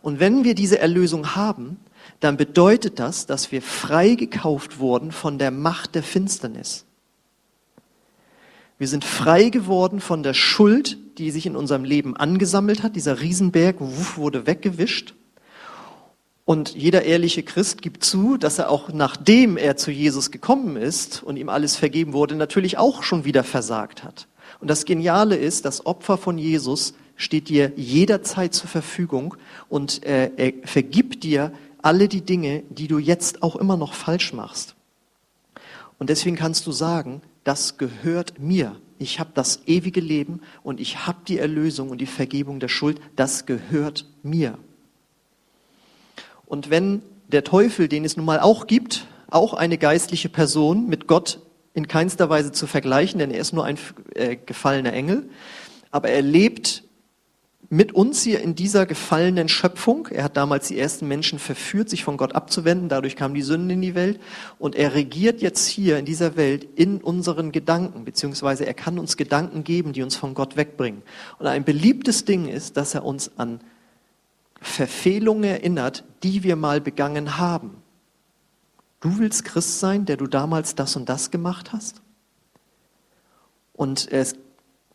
Und 0.00 0.18
wenn 0.18 0.44
wir 0.44 0.54
diese 0.54 0.78
Erlösung 0.78 1.34
haben, 1.36 1.78
dann 2.20 2.36
bedeutet 2.36 2.98
das, 2.98 3.26
dass 3.26 3.52
wir 3.52 3.62
frei 3.62 4.14
gekauft 4.14 4.78
wurden 4.78 5.12
von 5.12 5.38
der 5.38 5.50
Macht 5.50 5.94
der 5.94 6.02
Finsternis. 6.02 6.84
Wir 8.78 8.88
sind 8.88 9.04
frei 9.04 9.48
geworden 9.48 10.00
von 10.00 10.22
der 10.22 10.34
Schuld, 10.34 10.98
die 11.18 11.30
sich 11.30 11.46
in 11.46 11.56
unserem 11.56 11.84
Leben 11.84 12.16
angesammelt 12.16 12.82
hat. 12.82 12.96
Dieser 12.96 13.20
Riesenberg 13.20 13.76
wurde 13.78 14.46
weggewischt. 14.46 15.14
Und 16.44 16.74
jeder 16.74 17.02
ehrliche 17.04 17.42
Christ 17.42 17.82
gibt 17.82 18.04
zu, 18.04 18.36
dass 18.36 18.58
er 18.58 18.68
auch 18.68 18.92
nachdem 18.92 19.56
er 19.56 19.76
zu 19.76 19.90
Jesus 19.90 20.30
gekommen 20.30 20.76
ist 20.76 21.22
und 21.22 21.36
ihm 21.36 21.48
alles 21.48 21.76
vergeben 21.76 22.12
wurde, 22.12 22.34
natürlich 22.34 22.78
auch 22.78 23.02
schon 23.04 23.24
wieder 23.24 23.44
versagt 23.44 24.02
hat. 24.02 24.26
Und 24.60 24.68
das 24.68 24.84
Geniale 24.84 25.36
ist, 25.36 25.64
das 25.64 25.86
Opfer 25.86 26.18
von 26.18 26.38
Jesus 26.38 26.94
steht 27.16 27.48
dir 27.48 27.72
jederzeit 27.76 28.54
zur 28.54 28.68
Verfügung 28.68 29.36
und 29.68 30.04
äh, 30.04 30.30
er 30.36 30.52
vergibt 30.64 31.22
dir 31.22 31.52
alle 31.80 32.08
die 32.08 32.22
Dinge, 32.22 32.64
die 32.70 32.88
du 32.88 32.98
jetzt 32.98 33.42
auch 33.42 33.56
immer 33.56 33.76
noch 33.76 33.94
falsch 33.94 34.32
machst. 34.32 34.74
Und 35.98 36.10
deswegen 36.10 36.36
kannst 36.36 36.66
du 36.66 36.72
sagen, 36.72 37.22
das 37.44 37.78
gehört 37.78 38.40
mir. 38.40 38.76
Ich 38.98 39.20
habe 39.20 39.30
das 39.34 39.62
ewige 39.66 40.00
Leben 40.00 40.40
und 40.62 40.80
ich 40.80 41.06
habe 41.06 41.18
die 41.26 41.38
Erlösung 41.38 41.90
und 41.90 42.00
die 42.00 42.06
Vergebung 42.06 42.60
der 42.60 42.68
Schuld. 42.68 43.00
Das 43.16 43.46
gehört 43.46 44.06
mir. 44.22 44.58
Und 46.52 46.68
wenn 46.68 47.00
der 47.28 47.44
Teufel, 47.44 47.88
den 47.88 48.04
es 48.04 48.18
nun 48.18 48.26
mal 48.26 48.38
auch 48.38 48.66
gibt, 48.66 49.06
auch 49.30 49.54
eine 49.54 49.78
geistliche 49.78 50.28
Person 50.28 50.86
mit 50.86 51.06
Gott 51.06 51.40
in 51.72 51.88
keinster 51.88 52.28
Weise 52.28 52.52
zu 52.52 52.66
vergleichen, 52.66 53.18
denn 53.18 53.30
er 53.30 53.40
ist 53.40 53.54
nur 53.54 53.64
ein 53.64 53.78
äh, 54.14 54.36
gefallener 54.36 54.92
Engel, 54.92 55.30
aber 55.90 56.10
er 56.10 56.20
lebt 56.20 56.84
mit 57.70 57.94
uns 57.94 58.22
hier 58.22 58.42
in 58.42 58.54
dieser 58.54 58.84
gefallenen 58.84 59.48
Schöpfung. 59.48 60.08
Er 60.10 60.24
hat 60.24 60.36
damals 60.36 60.68
die 60.68 60.78
ersten 60.78 61.08
Menschen 61.08 61.38
verführt, 61.38 61.88
sich 61.88 62.04
von 62.04 62.18
Gott 62.18 62.34
abzuwenden. 62.34 62.90
Dadurch 62.90 63.16
kam 63.16 63.32
die 63.32 63.40
Sünde 63.40 63.72
in 63.72 63.80
die 63.80 63.94
Welt. 63.94 64.20
Und 64.58 64.76
er 64.76 64.92
regiert 64.92 65.40
jetzt 65.40 65.66
hier 65.68 65.96
in 65.96 66.04
dieser 66.04 66.36
Welt 66.36 66.68
in 66.74 66.98
unseren 66.98 67.50
Gedanken, 67.52 68.04
beziehungsweise 68.04 68.66
er 68.66 68.74
kann 68.74 68.98
uns 68.98 69.16
Gedanken 69.16 69.64
geben, 69.64 69.94
die 69.94 70.02
uns 70.02 70.16
von 70.16 70.34
Gott 70.34 70.58
wegbringen. 70.58 71.00
Und 71.38 71.46
ein 71.46 71.64
beliebtes 71.64 72.26
Ding 72.26 72.46
ist, 72.46 72.76
dass 72.76 72.94
er 72.94 73.06
uns 73.06 73.30
an 73.38 73.60
Verfehlungen 74.62 75.44
erinnert, 75.44 76.04
die 76.22 76.42
wir 76.42 76.56
mal 76.56 76.80
begangen 76.80 77.36
haben. 77.38 77.82
Du 79.00 79.18
willst 79.18 79.44
Christ 79.44 79.80
sein, 79.80 80.06
der 80.06 80.16
du 80.16 80.26
damals 80.26 80.74
das 80.76 80.94
und 80.96 81.08
das 81.08 81.30
gemacht 81.30 81.72
hast? 81.72 82.00
Und 83.72 84.10
es, 84.12 84.36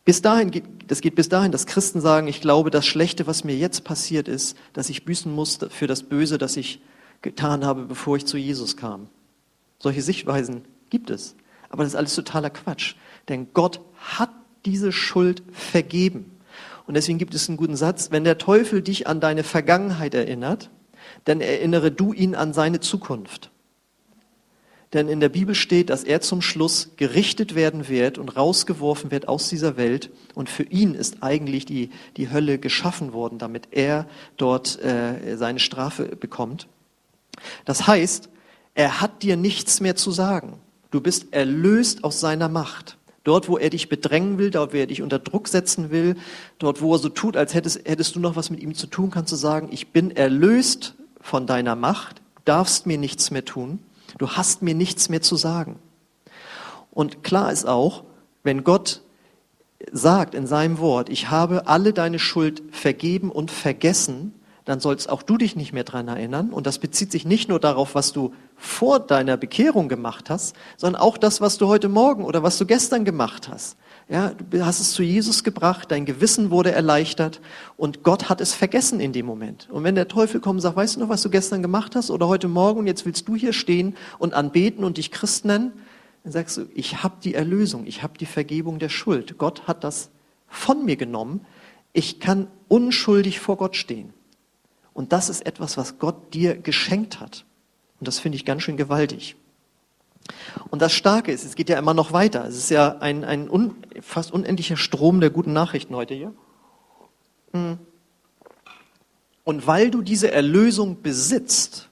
bis 0.04 0.22
dahin, 0.22 0.62
das 0.86 1.02
geht 1.02 1.14
bis 1.14 1.28
dahin, 1.28 1.52
dass 1.52 1.66
Christen 1.66 2.00
sagen, 2.00 2.26
ich 2.26 2.40
glaube, 2.40 2.70
das 2.70 2.86
Schlechte, 2.86 3.26
was 3.26 3.44
mir 3.44 3.56
jetzt 3.56 3.84
passiert 3.84 4.26
ist, 4.26 4.56
dass 4.72 4.88
ich 4.88 5.04
büßen 5.04 5.30
muss 5.30 5.58
für 5.68 5.86
das 5.86 6.02
Böse, 6.02 6.38
das 6.38 6.56
ich 6.56 6.80
getan 7.20 7.66
habe, 7.66 7.84
bevor 7.84 8.16
ich 8.16 8.24
zu 8.24 8.38
Jesus 8.38 8.78
kam. 8.78 9.08
Solche 9.78 10.00
Sichtweisen 10.00 10.64
gibt 10.88 11.10
es. 11.10 11.36
Aber 11.68 11.82
das 11.82 11.92
ist 11.92 11.98
alles 11.98 12.14
totaler 12.14 12.48
Quatsch. 12.48 12.94
Denn 13.28 13.52
Gott 13.52 13.80
hat 13.98 14.30
diese 14.64 14.92
Schuld 14.92 15.42
vergeben. 15.52 16.37
Und 16.88 16.94
deswegen 16.94 17.18
gibt 17.18 17.34
es 17.34 17.48
einen 17.48 17.58
guten 17.58 17.76
Satz, 17.76 18.10
wenn 18.12 18.24
der 18.24 18.38
Teufel 18.38 18.80
dich 18.80 19.06
an 19.06 19.20
deine 19.20 19.44
Vergangenheit 19.44 20.14
erinnert, 20.14 20.70
dann 21.26 21.42
erinnere 21.42 21.92
du 21.92 22.14
ihn 22.14 22.34
an 22.34 22.54
seine 22.54 22.80
Zukunft. 22.80 23.50
Denn 24.94 25.06
in 25.06 25.20
der 25.20 25.28
Bibel 25.28 25.54
steht, 25.54 25.90
dass 25.90 26.02
er 26.02 26.22
zum 26.22 26.40
Schluss 26.40 26.92
gerichtet 26.96 27.54
werden 27.54 27.88
wird 27.90 28.16
und 28.16 28.34
rausgeworfen 28.34 29.10
wird 29.10 29.28
aus 29.28 29.50
dieser 29.50 29.76
Welt. 29.76 30.10
Und 30.34 30.48
für 30.48 30.62
ihn 30.62 30.94
ist 30.94 31.22
eigentlich 31.22 31.66
die, 31.66 31.90
die 32.16 32.30
Hölle 32.30 32.58
geschaffen 32.58 33.12
worden, 33.12 33.38
damit 33.38 33.68
er 33.70 34.08
dort 34.38 34.82
äh, 34.82 35.36
seine 35.36 35.58
Strafe 35.58 36.16
bekommt. 36.16 36.68
Das 37.66 37.86
heißt, 37.86 38.30
er 38.74 39.02
hat 39.02 39.22
dir 39.22 39.36
nichts 39.36 39.80
mehr 39.80 39.94
zu 39.94 40.10
sagen. 40.10 40.58
Du 40.90 41.02
bist 41.02 41.34
erlöst 41.34 42.02
aus 42.02 42.18
seiner 42.18 42.48
Macht. 42.48 42.97
Dort, 43.28 43.46
wo 43.46 43.58
er 43.58 43.68
dich 43.68 43.90
bedrängen 43.90 44.38
will, 44.38 44.50
dort, 44.50 44.72
wo 44.72 44.78
er 44.78 44.86
dich 44.86 45.02
unter 45.02 45.18
Druck 45.18 45.48
setzen 45.48 45.90
will, 45.90 46.16
dort, 46.58 46.80
wo 46.80 46.94
er 46.94 46.98
so 46.98 47.10
tut, 47.10 47.36
als 47.36 47.52
hättest, 47.52 47.86
hättest 47.86 48.16
du 48.16 48.20
noch 48.20 48.36
was 48.36 48.48
mit 48.48 48.58
ihm 48.60 48.74
zu 48.74 48.86
tun, 48.86 49.10
kannst 49.10 49.30
du 49.30 49.36
sagen, 49.36 49.68
ich 49.70 49.88
bin 49.88 50.10
erlöst 50.10 50.94
von 51.20 51.46
deiner 51.46 51.76
Macht, 51.76 52.22
darfst 52.46 52.86
mir 52.86 52.96
nichts 52.96 53.30
mehr 53.30 53.44
tun, 53.44 53.80
du 54.16 54.30
hast 54.30 54.62
mir 54.62 54.74
nichts 54.74 55.10
mehr 55.10 55.20
zu 55.20 55.36
sagen. 55.36 55.78
Und 56.90 57.22
klar 57.22 57.52
ist 57.52 57.68
auch, 57.68 58.04
wenn 58.44 58.64
Gott 58.64 59.02
sagt 59.92 60.34
in 60.34 60.46
seinem 60.46 60.78
Wort, 60.78 61.10
ich 61.10 61.28
habe 61.28 61.66
alle 61.66 61.92
deine 61.92 62.18
Schuld 62.18 62.62
vergeben 62.70 63.30
und 63.30 63.50
vergessen, 63.50 64.32
dann 64.68 64.80
sollst 64.80 65.08
auch 65.08 65.22
du 65.22 65.38
dich 65.38 65.56
nicht 65.56 65.72
mehr 65.72 65.84
dran 65.84 66.08
erinnern. 66.08 66.50
Und 66.50 66.66
das 66.66 66.78
bezieht 66.78 67.10
sich 67.10 67.24
nicht 67.24 67.48
nur 67.48 67.58
darauf, 67.58 67.94
was 67.94 68.12
du 68.12 68.34
vor 68.54 69.00
deiner 69.00 69.38
Bekehrung 69.38 69.88
gemacht 69.88 70.28
hast, 70.28 70.54
sondern 70.76 71.00
auch 71.00 71.16
das, 71.16 71.40
was 71.40 71.56
du 71.56 71.68
heute 71.68 71.88
Morgen 71.88 72.22
oder 72.22 72.42
was 72.42 72.58
du 72.58 72.66
gestern 72.66 73.06
gemacht 73.06 73.48
hast. 73.48 73.78
Ja, 74.10 74.32
du 74.50 74.66
hast 74.66 74.80
es 74.80 74.92
zu 74.92 75.02
Jesus 75.02 75.42
gebracht, 75.42 75.90
dein 75.90 76.04
Gewissen 76.04 76.50
wurde 76.50 76.72
erleichtert 76.72 77.40
und 77.78 78.02
Gott 78.02 78.28
hat 78.28 78.42
es 78.42 78.52
vergessen 78.52 79.00
in 79.00 79.14
dem 79.14 79.24
Moment. 79.24 79.70
Und 79.70 79.84
wenn 79.84 79.94
der 79.94 80.06
Teufel 80.06 80.38
kommt 80.38 80.56
und 80.56 80.60
sagt, 80.60 80.76
weißt 80.76 80.96
du 80.96 81.00
noch, 81.00 81.08
was 81.08 81.22
du 81.22 81.30
gestern 81.30 81.62
gemacht 81.62 81.96
hast 81.96 82.10
oder 82.10 82.28
heute 82.28 82.48
Morgen 82.48 82.80
und 82.80 82.86
jetzt 82.86 83.06
willst 83.06 83.26
du 83.26 83.36
hier 83.36 83.54
stehen 83.54 83.96
und 84.18 84.34
anbeten 84.34 84.84
und 84.84 84.98
dich 84.98 85.10
Christ 85.10 85.46
nennen, 85.46 85.72
dann 86.24 86.32
sagst 86.32 86.58
du, 86.58 86.66
ich 86.74 87.02
habe 87.02 87.14
die 87.24 87.32
Erlösung, 87.32 87.86
ich 87.86 88.02
habe 88.02 88.18
die 88.18 88.26
Vergebung 88.26 88.78
der 88.78 88.90
Schuld. 88.90 89.38
Gott 89.38 89.66
hat 89.66 89.82
das 89.82 90.10
von 90.46 90.84
mir 90.84 90.96
genommen. 90.96 91.46
Ich 91.94 92.20
kann 92.20 92.48
unschuldig 92.68 93.40
vor 93.40 93.56
Gott 93.56 93.74
stehen. 93.74 94.12
Und 94.98 95.12
das 95.12 95.28
ist 95.28 95.46
etwas, 95.46 95.76
was 95.76 96.00
Gott 96.00 96.34
dir 96.34 96.56
geschenkt 96.56 97.20
hat. 97.20 97.44
Und 98.00 98.08
das 98.08 98.18
finde 98.18 98.34
ich 98.34 98.44
ganz 98.44 98.64
schön 98.64 98.76
gewaltig. 98.76 99.36
Und 100.70 100.82
das 100.82 100.92
Starke 100.92 101.30
ist, 101.30 101.44
es 101.44 101.54
geht 101.54 101.68
ja 101.68 101.78
immer 101.78 101.94
noch 101.94 102.12
weiter. 102.12 102.44
Es 102.46 102.56
ist 102.56 102.70
ja 102.70 102.98
ein, 102.98 103.22
ein 103.22 103.48
un, 103.48 103.76
fast 104.00 104.32
unendlicher 104.32 104.76
Strom 104.76 105.20
der 105.20 105.30
guten 105.30 105.52
Nachrichten 105.52 105.94
heute 105.94 106.14
hier. 106.14 106.34
Hm. 107.52 107.78
Und 109.44 109.68
weil 109.68 109.92
du 109.92 110.02
diese 110.02 110.32
Erlösung 110.32 111.00
besitzt, 111.00 111.90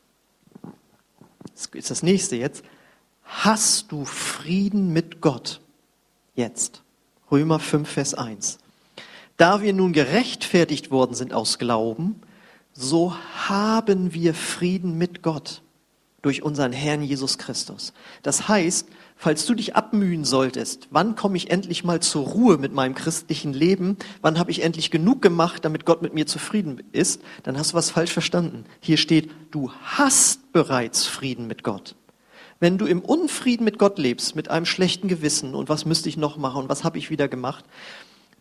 das 1.55 1.67
ist 1.75 1.91
das 1.93 2.03
nächste 2.03 2.35
jetzt, 2.35 2.65
hast 3.23 3.93
du 3.93 4.05
Frieden 4.05 4.93
mit 4.93 5.21
Gott. 5.21 5.61
Jetzt. 6.35 6.83
Römer 7.31 7.61
5, 7.61 7.89
Vers 7.89 8.15
1. 8.15 8.59
Da 9.37 9.63
wir 9.63 9.75
nun 9.75 9.93
gerechtfertigt 9.93 10.91
worden 10.91 11.15
sind 11.15 11.33
aus 11.33 11.61
Glauben, 11.61 12.21
so 12.77 13.15
haben 13.49 14.13
wir 14.13 14.35
Frieden 14.35 14.99
mit 14.99 15.23
Gott 15.23 15.63
durch 16.21 16.43
unseren 16.43 16.73
Herrn 16.73 17.03
Jesus 17.03 17.39
Christus. 17.39 17.93
Das 18.23 18.49
heißt, 18.49 18.89
falls 19.17 19.47
du 19.47 19.55
dich 19.55 19.77
abmühen 19.77 20.25
solltest, 20.25 20.89
wann 20.91 21.15
komme 21.15 21.37
ich 21.37 21.51
endlich 21.51 21.85
mal 21.85 22.01
zur 22.01 22.27
Ruhe 22.27 22.59
mit 22.59 22.73
meinem 22.73 22.95
christlichen 22.95 23.53
Leben, 23.53 23.97
wann 24.21 24.39
habe 24.39 24.51
ich 24.51 24.63
endlich 24.63 24.91
genug 24.91 25.23
gemacht, 25.23 25.65
damit 25.65 25.87
Gott 25.87 26.03
mit 26.03 26.15
mir 26.15 26.27
zufrieden 26.27 26.83
ist, 26.93 27.23
dann 27.45 27.57
hast 27.57 27.73
du 27.73 27.77
was 27.77 27.91
falsch 27.91 28.13
verstanden. 28.13 28.65
Hier 28.81 28.97
steht, 28.97 29.31
du 29.53 29.71
hast 29.83 30.53
bereits 30.53 31.07
Frieden 31.07 31.47
mit 31.47 31.63
Gott. 31.63 31.95
Wenn 32.59 32.77
du 32.79 32.87
im 32.87 33.03
Unfrieden 33.03 33.65
mit 33.65 33.79
Gott 33.79 33.99
lebst, 33.99 34.35
mit 34.35 34.51
einem 34.51 34.67
schlechten 34.67 35.09
Gewissen 35.09 35.55
und 35.55 35.69
was 35.69 35.85
müsste 35.85 36.09
ich 36.09 36.17
noch 36.17 36.37
machen 36.39 36.63
und 36.63 36.69
was 36.69 36.85
habe 36.85 36.99
ich 36.99 37.11
wieder 37.11 37.29
gemacht, 37.29 37.65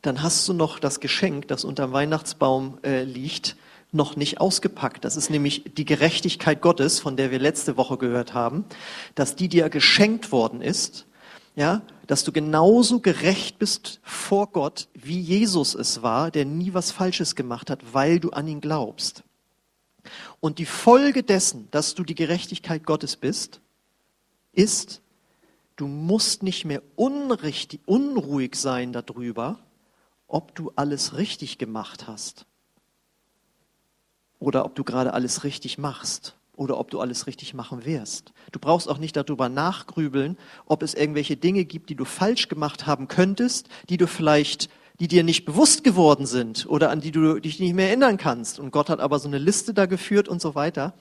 dann 0.01 0.23
hast 0.23 0.47
du 0.47 0.53
noch 0.53 0.79
das 0.79 0.99
Geschenk, 0.99 1.47
das 1.47 1.63
unterm 1.63 1.91
Weihnachtsbaum 1.91 2.77
äh, 2.83 3.03
liegt, 3.03 3.55
noch 3.95 4.15
nicht 4.15 4.39
ausgepackt. 4.39 5.03
Das 5.05 5.15
ist 5.15 5.29
nämlich 5.29 5.63
die 5.75 5.85
Gerechtigkeit 5.85 6.61
Gottes, 6.61 6.99
von 6.99 7.17
der 7.17 7.31
wir 7.31 7.39
letzte 7.39 7.77
Woche 7.77 7.97
gehört 7.97 8.33
haben, 8.33 8.65
dass 9.15 9.35
die 9.35 9.47
dir 9.47 9.69
geschenkt 9.69 10.31
worden 10.31 10.61
ist, 10.61 11.07
ja, 11.55 11.81
dass 12.05 12.23
du 12.23 12.31
genauso 12.31 12.99
gerecht 12.99 13.57
bist 13.57 13.99
vor 14.03 14.51
Gott, 14.51 14.89
wie 14.93 15.19
Jesus 15.19 15.73
es 15.73 16.03
war, 16.03 16.29
der 16.29 16.45
nie 16.45 16.73
was 16.73 16.91
Falsches 16.91 17.35
gemacht 17.35 17.69
hat, 17.69 17.93
weil 17.93 18.19
du 18.19 18.31
an 18.31 18.47
ihn 18.47 18.61
glaubst. 18.61 19.23
Und 20.39 20.59
die 20.59 20.65
Folge 20.65 21.23
dessen, 21.23 21.67
dass 21.71 21.95
du 21.95 22.03
die 22.03 22.13
Gerechtigkeit 22.13 22.85
Gottes 22.85 23.15
bist, 23.15 23.61
ist, 24.51 25.01
du 25.77 25.87
musst 25.87 26.43
nicht 26.43 26.65
mehr 26.65 26.83
unrichtig, 26.95 27.79
unruhig 27.85 28.55
sein 28.55 28.93
darüber, 28.93 29.59
ob 30.27 30.53
du 30.53 30.71
alles 30.75 31.17
richtig 31.17 31.57
gemacht 31.57 32.07
hast 32.07 32.45
oder 34.39 34.65
ob 34.65 34.75
du 34.75 34.83
gerade 34.83 35.13
alles 35.13 35.43
richtig 35.43 35.77
machst 35.77 36.35
oder 36.55 36.79
ob 36.79 36.91
du 36.91 36.99
alles 36.99 37.27
richtig 37.27 37.53
machen 37.53 37.85
wirst. 37.85 38.33
Du 38.51 38.59
brauchst 38.59 38.89
auch 38.89 38.97
nicht 38.97 39.15
darüber 39.15 39.49
nachgrübeln, 39.49 40.37
ob 40.65 40.83
es 40.83 40.93
irgendwelche 40.93 41.37
Dinge 41.37 41.65
gibt, 41.65 41.89
die 41.89 41.95
du 41.95 42.05
falsch 42.05 42.47
gemacht 42.47 42.85
haben 42.85 43.07
könntest, 43.07 43.67
die 43.89 43.97
du 43.97 44.07
vielleicht, 44.07 44.69
die 44.99 45.07
dir 45.07 45.23
nicht 45.23 45.45
bewusst 45.45 45.83
geworden 45.83 46.25
sind 46.25 46.65
oder 46.67 46.89
an 46.89 47.01
die 47.01 47.11
du 47.11 47.39
dich 47.39 47.59
nicht 47.59 47.73
mehr 47.73 47.87
erinnern 47.87 48.17
kannst. 48.17 48.59
Und 48.59 48.71
Gott 48.71 48.89
hat 48.89 48.99
aber 48.99 49.19
so 49.19 49.27
eine 49.27 49.37
Liste 49.37 49.73
da 49.73 49.85
geführt 49.85 50.27
und 50.27 50.41
so 50.41 50.55
weiter. 50.55 50.93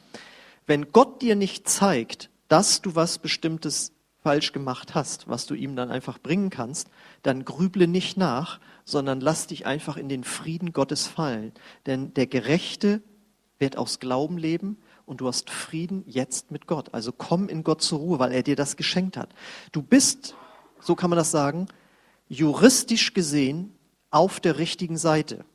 Wenn 0.66 0.92
Gott 0.92 1.22
dir 1.22 1.36
nicht 1.36 1.68
zeigt, 1.68 2.30
dass 2.48 2.82
du 2.82 2.94
was 2.94 3.18
Bestimmtes 3.18 3.92
falsch 4.22 4.52
gemacht 4.52 4.94
hast, 4.94 5.28
was 5.28 5.44
du 5.44 5.54
ihm 5.54 5.76
dann 5.76 5.90
einfach 5.90 6.18
bringen 6.18 6.48
kannst, 6.48 6.88
dann 7.22 7.44
grüble 7.44 7.86
nicht 7.86 8.16
nach, 8.16 8.58
sondern 8.86 9.20
lass 9.20 9.46
dich 9.46 9.66
einfach 9.66 9.98
in 9.98 10.08
den 10.08 10.24
Frieden 10.24 10.72
Gottes 10.72 11.06
fallen. 11.06 11.52
Denn 11.86 12.14
der 12.14 12.26
Gerechte 12.26 13.02
wird 13.64 13.78
aus 13.78 13.98
Glauben 13.98 14.36
leben 14.36 14.76
und 15.06 15.22
du 15.22 15.26
hast 15.26 15.48
Frieden 15.48 16.04
jetzt 16.06 16.50
mit 16.50 16.66
Gott. 16.66 16.92
Also 16.92 17.12
komm 17.16 17.48
in 17.48 17.64
Gott 17.64 17.80
zur 17.80 17.98
Ruhe, 17.98 18.18
weil 18.18 18.32
er 18.32 18.42
dir 18.42 18.56
das 18.56 18.76
geschenkt 18.76 19.16
hat. 19.16 19.30
Du 19.72 19.80
bist, 19.80 20.36
so 20.80 20.94
kann 20.94 21.08
man 21.08 21.16
das 21.16 21.30
sagen, 21.30 21.66
juristisch 22.28 23.14
gesehen 23.14 23.74
auf 24.10 24.38
der 24.38 24.58
richtigen 24.58 24.98
Seite. 24.98 25.46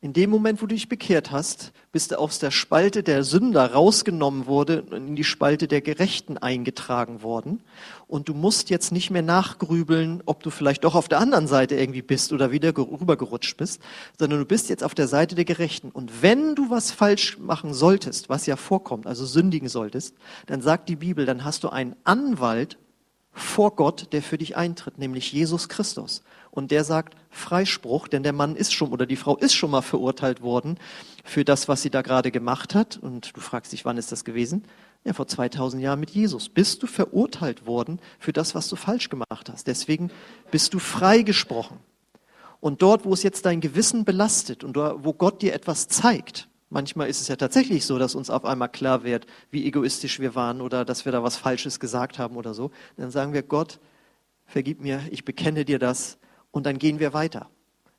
In 0.00 0.12
dem 0.12 0.30
Moment, 0.30 0.62
wo 0.62 0.66
du 0.66 0.76
dich 0.76 0.88
bekehrt 0.88 1.32
hast, 1.32 1.72
bist 1.90 2.12
du 2.12 2.20
aus 2.20 2.38
der 2.38 2.52
Spalte 2.52 3.02
der 3.02 3.24
Sünder 3.24 3.72
rausgenommen 3.72 4.46
wurde 4.46 4.82
und 4.82 5.08
in 5.08 5.16
die 5.16 5.24
Spalte 5.24 5.66
der 5.66 5.80
Gerechten 5.80 6.38
eingetragen 6.38 7.24
worden. 7.24 7.64
Und 8.06 8.28
du 8.28 8.34
musst 8.34 8.70
jetzt 8.70 8.92
nicht 8.92 9.10
mehr 9.10 9.22
nachgrübeln, 9.22 10.22
ob 10.24 10.44
du 10.44 10.50
vielleicht 10.50 10.84
doch 10.84 10.94
auf 10.94 11.08
der 11.08 11.18
anderen 11.18 11.48
Seite 11.48 11.74
irgendwie 11.74 12.02
bist 12.02 12.32
oder 12.32 12.52
wieder 12.52 12.76
rübergerutscht 12.76 13.56
bist, 13.56 13.82
sondern 14.16 14.38
du 14.38 14.44
bist 14.44 14.68
jetzt 14.68 14.84
auf 14.84 14.94
der 14.94 15.08
Seite 15.08 15.34
der 15.34 15.44
Gerechten. 15.44 15.90
Und 15.90 16.22
wenn 16.22 16.54
du 16.54 16.70
was 16.70 16.92
falsch 16.92 17.36
machen 17.40 17.74
solltest, 17.74 18.28
was 18.28 18.46
ja 18.46 18.54
vorkommt, 18.54 19.08
also 19.08 19.26
sündigen 19.26 19.68
solltest, 19.68 20.14
dann 20.46 20.62
sagt 20.62 20.88
die 20.88 20.96
Bibel, 20.96 21.26
dann 21.26 21.44
hast 21.44 21.64
du 21.64 21.70
einen 21.70 21.96
Anwalt 22.04 22.78
vor 23.32 23.74
Gott, 23.74 24.12
der 24.12 24.22
für 24.22 24.38
dich 24.38 24.56
eintritt, 24.56 24.98
nämlich 24.98 25.32
Jesus 25.32 25.68
Christus. 25.68 26.22
Und 26.58 26.72
der 26.72 26.82
sagt 26.82 27.14
Freispruch, 27.30 28.08
denn 28.08 28.24
der 28.24 28.32
Mann 28.32 28.56
ist 28.56 28.74
schon 28.74 28.90
oder 28.90 29.06
die 29.06 29.14
Frau 29.14 29.36
ist 29.36 29.54
schon 29.54 29.70
mal 29.70 29.80
verurteilt 29.80 30.42
worden 30.42 30.76
für 31.22 31.44
das, 31.44 31.68
was 31.68 31.82
sie 31.82 31.90
da 31.90 32.02
gerade 32.02 32.32
gemacht 32.32 32.74
hat. 32.74 32.96
Und 32.96 33.36
du 33.36 33.40
fragst 33.40 33.72
dich, 33.72 33.84
wann 33.84 33.96
ist 33.96 34.10
das 34.10 34.24
gewesen? 34.24 34.64
Ja, 35.04 35.12
vor 35.12 35.28
2000 35.28 35.80
Jahren 35.80 36.00
mit 36.00 36.10
Jesus. 36.10 36.48
Bist 36.48 36.82
du 36.82 36.88
verurteilt 36.88 37.64
worden 37.64 38.00
für 38.18 38.32
das, 38.32 38.56
was 38.56 38.68
du 38.68 38.74
falsch 38.74 39.08
gemacht 39.08 39.48
hast. 39.48 39.68
Deswegen 39.68 40.10
bist 40.50 40.74
du 40.74 40.80
freigesprochen. 40.80 41.76
Und 42.58 42.82
dort, 42.82 43.04
wo 43.04 43.12
es 43.12 43.22
jetzt 43.22 43.46
dein 43.46 43.60
Gewissen 43.60 44.04
belastet 44.04 44.64
und 44.64 44.74
wo 44.76 45.12
Gott 45.12 45.42
dir 45.42 45.54
etwas 45.54 45.86
zeigt, 45.86 46.48
Manchmal 46.70 47.08
ist 47.08 47.22
es 47.22 47.28
ja 47.28 47.36
tatsächlich 47.36 47.86
so, 47.86 47.98
dass 47.98 48.14
uns 48.14 48.28
auf 48.28 48.44
einmal 48.44 48.68
klar 48.68 49.02
wird, 49.02 49.26
wie 49.50 49.64
egoistisch 49.64 50.20
wir 50.20 50.34
waren 50.34 50.60
oder 50.60 50.84
dass 50.84 51.06
wir 51.06 51.12
da 51.12 51.22
was 51.22 51.38
Falsches 51.38 51.80
gesagt 51.80 52.18
haben 52.18 52.36
oder 52.36 52.52
so. 52.52 52.72
Dann 52.98 53.10
sagen 53.10 53.32
wir, 53.32 53.42
Gott, 53.42 53.80
vergib 54.44 54.82
mir, 54.82 55.00
ich 55.10 55.24
bekenne 55.24 55.64
dir 55.64 55.78
das 55.78 56.18
und 56.50 56.66
dann 56.66 56.78
gehen 56.78 56.98
wir 56.98 57.12
weiter. 57.12 57.48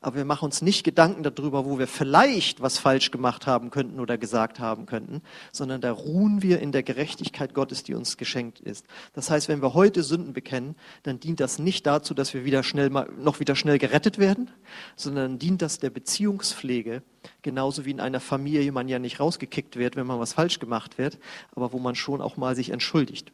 Aber 0.01 0.15
wir 0.15 0.25
machen 0.25 0.45
uns 0.45 0.62
nicht 0.62 0.85
Gedanken 0.85 1.23
darüber, 1.23 1.65
wo 1.65 1.77
wir 1.77 1.88
vielleicht 1.88 2.62
was 2.62 2.77
falsch 2.77 3.12
gemacht 3.12 3.47
haben 3.47 3.69
könnten 3.69 3.99
oder 3.99 4.17
gesagt 4.17 4.62
haben 4.62 4.85
könnten, 4.85 5.21
sondern 5.51 5.81
da 5.81 5.91
ruhen 5.91 6.41
wir 6.41 6.62
in 6.62 6.71
der 6.71 6.83
Gerechtigkeit 6.83 7.53
Gottes, 7.53 7.83
die 7.83 7.95
uns 7.95 8.15
geschenkt 8.15 8.62
ist. 8.62 8.85
Das 9.12 9.29
heißt, 9.29 9.49
wenn 9.49 9.62
wir 9.62 9.73
heute 9.73 10.01
Sünden 10.03 10.31
bekennen, 10.31 10.75
dann 11.03 11.19
dient 11.19 11.41
das 11.41 11.59
nicht 11.59 11.85
dazu, 11.85 12.13
dass 12.13 12.33
wir 12.33 12.45
wieder 12.45 12.63
schnell 12.63 12.89
mal, 12.89 13.09
noch 13.17 13.41
wieder 13.41 13.57
schnell 13.57 13.77
gerettet 13.77 14.19
werden, 14.19 14.49
sondern 14.95 15.38
dient 15.38 15.62
das 15.62 15.79
der 15.79 15.89
Beziehungspflege, 15.89 17.03
genauso 17.41 17.83
wie 17.83 17.91
in 17.91 17.99
einer 17.99 18.21
Familie 18.21 18.71
man 18.71 18.88
ja 18.88 18.99
nicht 18.99 19.19
rausgekickt 19.19 19.75
wird, 19.75 19.97
wenn 19.97 20.07
man 20.07 20.19
was 20.19 20.31
falsch 20.31 20.59
gemacht 20.59 20.97
wird, 20.97 21.19
aber 21.55 21.73
wo 21.73 21.79
man 21.79 21.95
schon 21.95 22.21
auch 22.21 22.38
mal 22.38 22.55
sich 22.55 22.69
entschuldigt. 22.69 23.33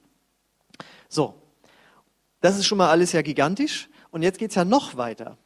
So. 1.09 1.35
Das 2.41 2.57
ist 2.57 2.65
schon 2.65 2.79
mal 2.79 2.89
alles 2.89 3.11
ja 3.11 3.21
gigantisch. 3.21 3.87
Und 4.15 4.23
jetzt 4.23 4.39
geht's 4.39 4.55
ja 4.55 4.65
noch 4.65 4.97
weiter 4.97 5.37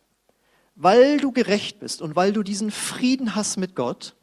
weil 0.81 1.17
du 1.17 1.33
gerecht 1.33 1.81
bist 1.81 2.01
und 2.01 2.15
weil 2.15 2.31
du 2.31 2.41
diesen 2.41 2.71
Frieden 2.71 3.35
hast 3.35 3.57
mit 3.57 3.75
Gott, 3.75 4.15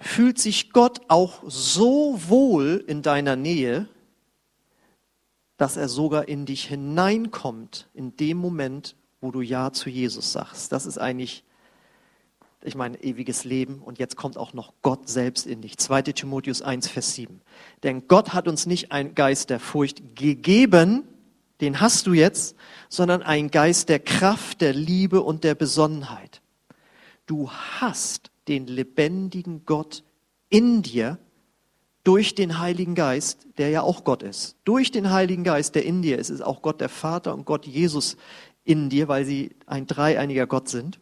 fühlt 0.00 0.40
sich 0.40 0.72
Gott 0.72 1.00
auch 1.06 1.44
so 1.46 2.18
wohl 2.26 2.82
in 2.88 3.02
deiner 3.02 3.36
Nähe, 3.36 3.88
dass 5.56 5.76
er 5.76 5.88
sogar 5.88 6.26
in 6.26 6.44
dich 6.44 6.64
hineinkommt 6.64 7.88
in 7.94 8.16
dem 8.16 8.36
Moment, 8.36 8.96
wo 9.20 9.30
du 9.30 9.42
Ja 9.42 9.72
zu 9.72 9.88
Jesus 9.88 10.32
sagst. 10.32 10.72
Das 10.72 10.86
ist 10.86 10.98
eigentlich, 10.98 11.44
ich 12.64 12.74
meine, 12.74 13.00
ewiges 13.04 13.44
Leben 13.44 13.78
und 13.78 14.00
jetzt 14.00 14.16
kommt 14.16 14.36
auch 14.36 14.54
noch 14.54 14.72
Gott 14.82 15.08
selbst 15.08 15.46
in 15.46 15.60
dich. 15.60 15.78
2 15.78 16.02
Timotheus 16.02 16.62
1, 16.62 16.88
Vers 16.88 17.14
7. 17.14 17.40
Denn 17.84 18.08
Gott 18.08 18.32
hat 18.32 18.48
uns 18.48 18.66
nicht 18.66 18.90
einen 18.90 19.14
Geist 19.14 19.50
der 19.50 19.60
Furcht 19.60 20.16
gegeben, 20.16 21.06
den 21.60 21.80
hast 21.80 22.06
du 22.06 22.12
jetzt, 22.12 22.56
sondern 22.88 23.22
ein 23.22 23.50
Geist 23.50 23.88
der 23.88 24.00
Kraft, 24.00 24.60
der 24.60 24.72
Liebe 24.72 25.20
und 25.22 25.44
der 25.44 25.54
Besonnenheit. 25.54 26.42
Du 27.26 27.50
hast 27.50 28.30
den 28.48 28.66
lebendigen 28.66 29.64
Gott 29.64 30.02
in 30.48 30.82
dir 30.82 31.18
durch 32.04 32.34
den 32.34 32.58
Heiligen 32.58 32.94
Geist, 32.94 33.46
der 33.58 33.70
ja 33.70 33.82
auch 33.82 34.04
Gott 34.04 34.22
ist. 34.22 34.56
Durch 34.64 34.90
den 34.90 35.10
Heiligen 35.10 35.44
Geist, 35.44 35.74
der 35.74 35.84
in 35.84 36.02
dir 36.02 36.18
ist, 36.18 36.30
ist 36.30 36.40
auch 36.40 36.62
Gott 36.62 36.80
der 36.80 36.88
Vater 36.88 37.32
und 37.32 37.44
Gott 37.44 37.64
Jesus 37.64 38.16
in 38.64 38.90
dir, 38.90 39.08
weil 39.08 39.24
sie 39.24 39.54
ein 39.66 39.86
dreieiniger 39.86 40.46
Gott 40.46 40.68
sind. 40.68 40.98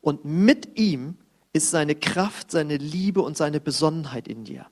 Und 0.00 0.24
mit 0.24 0.78
ihm 0.78 1.16
ist 1.52 1.70
seine 1.70 1.94
Kraft, 1.94 2.50
seine 2.50 2.76
Liebe 2.78 3.20
und 3.20 3.36
seine 3.36 3.60
Besonnenheit 3.60 4.28
in 4.28 4.44
dir. 4.44 4.66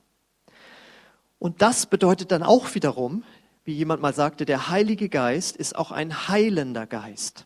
Und 1.37 1.61
das 1.61 1.85
bedeutet 1.85 2.31
dann 2.31 2.43
auch 2.43 2.73
wiederum, 2.75 3.23
wie 3.63 3.73
jemand 3.73 4.01
mal 4.01 4.13
sagte, 4.13 4.45
der 4.45 4.69
Heilige 4.69 5.09
Geist 5.09 5.55
ist 5.55 5.75
auch 5.75 5.91
ein 5.91 6.27
heilender 6.27 6.87
Geist. 6.87 7.45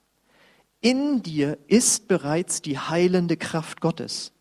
In 0.81 1.23
dir 1.23 1.57
ist 1.67 2.07
bereits 2.07 2.61
die 2.61 2.77
heilende 2.77 3.37
Kraft 3.37 3.81
Gottes. 3.81 4.31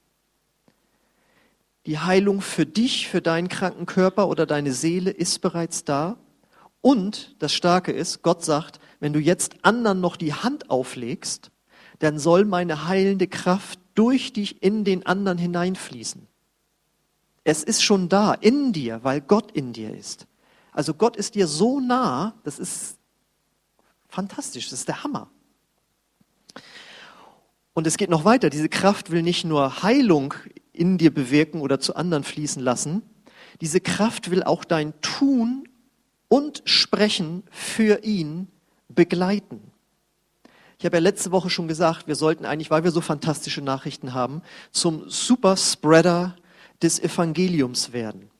Die 1.86 1.98
Heilung 1.98 2.40
für 2.40 2.66
dich, 2.66 3.08
für 3.08 3.20
deinen 3.20 3.48
kranken 3.48 3.86
Körper 3.86 4.28
oder 4.28 4.46
deine 4.46 4.72
Seele 4.72 5.10
ist 5.10 5.40
bereits 5.40 5.84
da. 5.84 6.16
Und 6.80 7.34
das 7.38 7.52
Starke 7.52 7.92
ist, 7.92 8.22
Gott 8.22 8.44
sagt, 8.44 8.78
wenn 9.00 9.12
du 9.12 9.20
jetzt 9.20 9.56
anderen 9.62 10.00
noch 10.00 10.16
die 10.16 10.34
Hand 10.34 10.70
auflegst, 10.70 11.50
dann 11.98 12.18
soll 12.18 12.44
meine 12.44 12.88
heilende 12.88 13.26
Kraft 13.26 13.78
durch 13.94 14.32
dich 14.32 14.62
in 14.62 14.84
den 14.84 15.06
anderen 15.06 15.38
hineinfließen. 15.38 16.26
Es 17.44 17.62
ist 17.62 17.82
schon 17.82 18.08
da, 18.08 18.32
in 18.34 18.72
dir, 18.72 19.00
weil 19.02 19.20
Gott 19.20 19.52
in 19.52 19.72
dir 19.72 19.94
ist. 19.94 20.26
Also 20.74 20.92
Gott 20.92 21.16
ist 21.16 21.36
dir 21.36 21.46
so 21.46 21.80
nah, 21.80 22.34
das 22.42 22.58
ist 22.58 22.98
fantastisch, 24.08 24.68
das 24.68 24.80
ist 24.80 24.88
der 24.88 25.04
Hammer. 25.04 25.30
Und 27.72 27.86
es 27.86 27.96
geht 27.96 28.10
noch 28.10 28.24
weiter. 28.24 28.50
Diese 28.50 28.68
Kraft 28.68 29.10
will 29.10 29.22
nicht 29.22 29.44
nur 29.44 29.82
Heilung 29.82 30.34
in 30.72 30.98
dir 30.98 31.14
bewirken 31.14 31.60
oder 31.60 31.80
zu 31.80 31.94
anderen 31.96 32.24
fließen 32.24 32.62
lassen. 32.62 33.02
Diese 33.60 33.80
Kraft 33.80 34.30
will 34.30 34.42
auch 34.42 34.64
dein 34.64 35.00
Tun 35.00 35.68
und 36.28 36.62
Sprechen 36.64 37.44
für 37.50 38.02
ihn 38.02 38.48
begleiten. 38.88 39.60
Ich 40.78 40.84
habe 40.84 40.96
ja 40.96 41.00
letzte 41.00 41.30
Woche 41.30 41.50
schon 41.50 41.68
gesagt, 41.68 42.08
wir 42.08 42.16
sollten 42.16 42.44
eigentlich, 42.44 42.70
weil 42.70 42.82
wir 42.82 42.90
so 42.90 43.00
fantastische 43.00 43.62
Nachrichten 43.62 44.12
haben, 44.12 44.42
zum 44.72 45.08
Superspreader 45.08 46.36
des 46.82 46.98
Evangeliums 46.98 47.92
werden. 47.92 48.30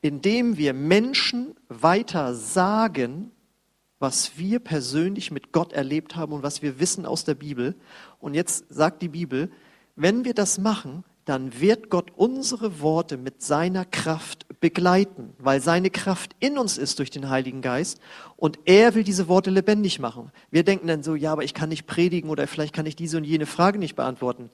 Indem 0.00 0.56
wir 0.56 0.72
Menschen 0.72 1.54
weiter 1.68 2.34
sagen, 2.34 3.30
was 3.98 4.38
wir 4.38 4.58
persönlich 4.60 5.30
mit 5.30 5.52
Gott 5.52 5.72
erlebt 5.72 6.16
haben 6.16 6.32
und 6.32 6.42
was 6.42 6.62
wir 6.62 6.80
wissen 6.80 7.04
aus 7.04 7.24
der 7.24 7.34
Bibel. 7.34 7.74
Und 8.18 8.34
jetzt 8.34 8.64
sagt 8.70 9.02
die 9.02 9.08
Bibel, 9.08 9.50
wenn 9.94 10.24
wir 10.24 10.32
das 10.32 10.58
machen, 10.58 11.04
dann 11.26 11.60
wird 11.60 11.90
Gott 11.90 12.10
unsere 12.16 12.80
Worte 12.80 13.18
mit 13.18 13.42
seiner 13.42 13.84
Kraft 13.84 14.46
begleiten, 14.60 15.34
weil 15.38 15.60
seine 15.60 15.90
Kraft 15.90 16.34
in 16.40 16.56
uns 16.56 16.78
ist 16.78 16.98
durch 16.98 17.10
den 17.10 17.28
Heiligen 17.28 17.60
Geist 17.60 18.00
und 18.36 18.58
er 18.64 18.94
will 18.94 19.04
diese 19.04 19.28
Worte 19.28 19.50
lebendig 19.50 20.00
machen. 20.00 20.32
Wir 20.50 20.64
denken 20.64 20.86
dann 20.86 21.02
so, 21.02 21.14
ja, 21.14 21.32
aber 21.32 21.44
ich 21.44 21.54
kann 21.54 21.68
nicht 21.68 21.86
predigen 21.86 22.30
oder 22.30 22.46
vielleicht 22.46 22.74
kann 22.74 22.86
ich 22.86 22.96
diese 22.96 23.18
und 23.18 23.24
jene 23.24 23.46
Frage 23.46 23.78
nicht 23.78 23.96
beantworten. 23.96 24.50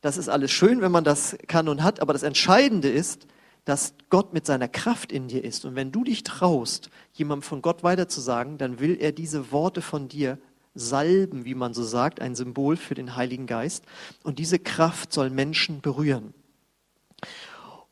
Das 0.00 0.16
ist 0.16 0.28
alles 0.28 0.52
schön, 0.52 0.80
wenn 0.80 0.92
man 0.92 1.04
das 1.04 1.36
kann 1.48 1.68
und 1.68 1.82
hat, 1.82 2.00
aber 2.00 2.12
das 2.12 2.22
Entscheidende 2.22 2.88
ist, 2.88 3.26
dass 3.64 3.94
Gott 4.10 4.32
mit 4.32 4.46
seiner 4.46 4.68
Kraft 4.68 5.10
in 5.10 5.28
dir 5.28 5.42
ist. 5.42 5.64
Und 5.64 5.74
wenn 5.74 5.90
du 5.90 6.04
dich 6.04 6.22
traust, 6.22 6.90
jemandem 7.12 7.42
von 7.42 7.62
Gott 7.62 7.82
weiterzusagen, 7.82 8.58
dann 8.58 8.78
will 8.78 8.96
er 9.00 9.12
diese 9.12 9.52
Worte 9.52 9.80
von 9.80 10.08
dir 10.08 10.38
salben, 10.74 11.44
wie 11.44 11.54
man 11.54 11.72
so 11.72 11.82
sagt, 11.82 12.20
ein 12.20 12.34
Symbol 12.34 12.76
für 12.76 12.94
den 12.94 13.16
Heiligen 13.16 13.46
Geist. 13.46 13.84
Und 14.22 14.38
diese 14.38 14.58
Kraft 14.58 15.12
soll 15.12 15.30
Menschen 15.30 15.80
berühren. 15.80 16.34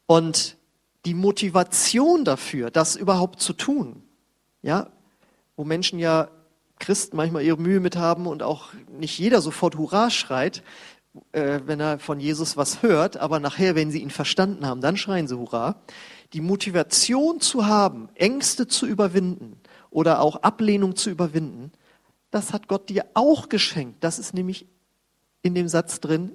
Und 0.06 0.56
die 1.04 1.14
Motivation 1.14 2.24
dafür, 2.24 2.70
das 2.70 2.96
überhaupt 2.96 3.40
zu 3.40 3.52
tun, 3.52 4.02
ja, 4.62 4.90
wo 5.56 5.64
Menschen 5.64 5.98
ja 5.98 6.28
Christen 6.78 7.16
manchmal 7.16 7.44
ihre 7.44 7.56
Mühe 7.56 7.80
mit 7.80 7.96
haben 7.96 8.26
und 8.26 8.42
auch 8.42 8.70
nicht 8.98 9.18
jeder 9.18 9.40
sofort 9.40 9.76
Hurra 9.76 10.10
schreit, 10.10 10.62
äh, 11.32 11.60
wenn 11.66 11.80
er 11.80 11.98
von 11.98 12.20
Jesus 12.20 12.56
was 12.56 12.82
hört, 12.82 13.16
aber 13.16 13.40
nachher, 13.40 13.74
wenn 13.74 13.90
sie 13.90 14.00
ihn 14.00 14.10
verstanden 14.10 14.66
haben, 14.66 14.80
dann 14.80 14.96
schreien 14.96 15.28
sie 15.28 15.38
Hurra. 15.38 15.82
Die 16.32 16.40
Motivation 16.40 17.40
zu 17.40 17.66
haben, 17.66 18.08
Ängste 18.14 18.66
zu 18.66 18.86
überwinden 18.86 19.60
oder 19.90 20.20
auch 20.20 20.36
Ablehnung 20.36 20.96
zu 20.96 21.10
überwinden, 21.10 21.72
das 22.30 22.54
hat 22.54 22.66
Gott 22.66 22.88
dir 22.88 23.06
auch 23.12 23.50
geschenkt. 23.50 24.02
Das 24.02 24.18
ist 24.18 24.32
nämlich 24.32 24.66
in 25.42 25.54
dem 25.54 25.68
Satz 25.68 26.00
drin, 26.00 26.32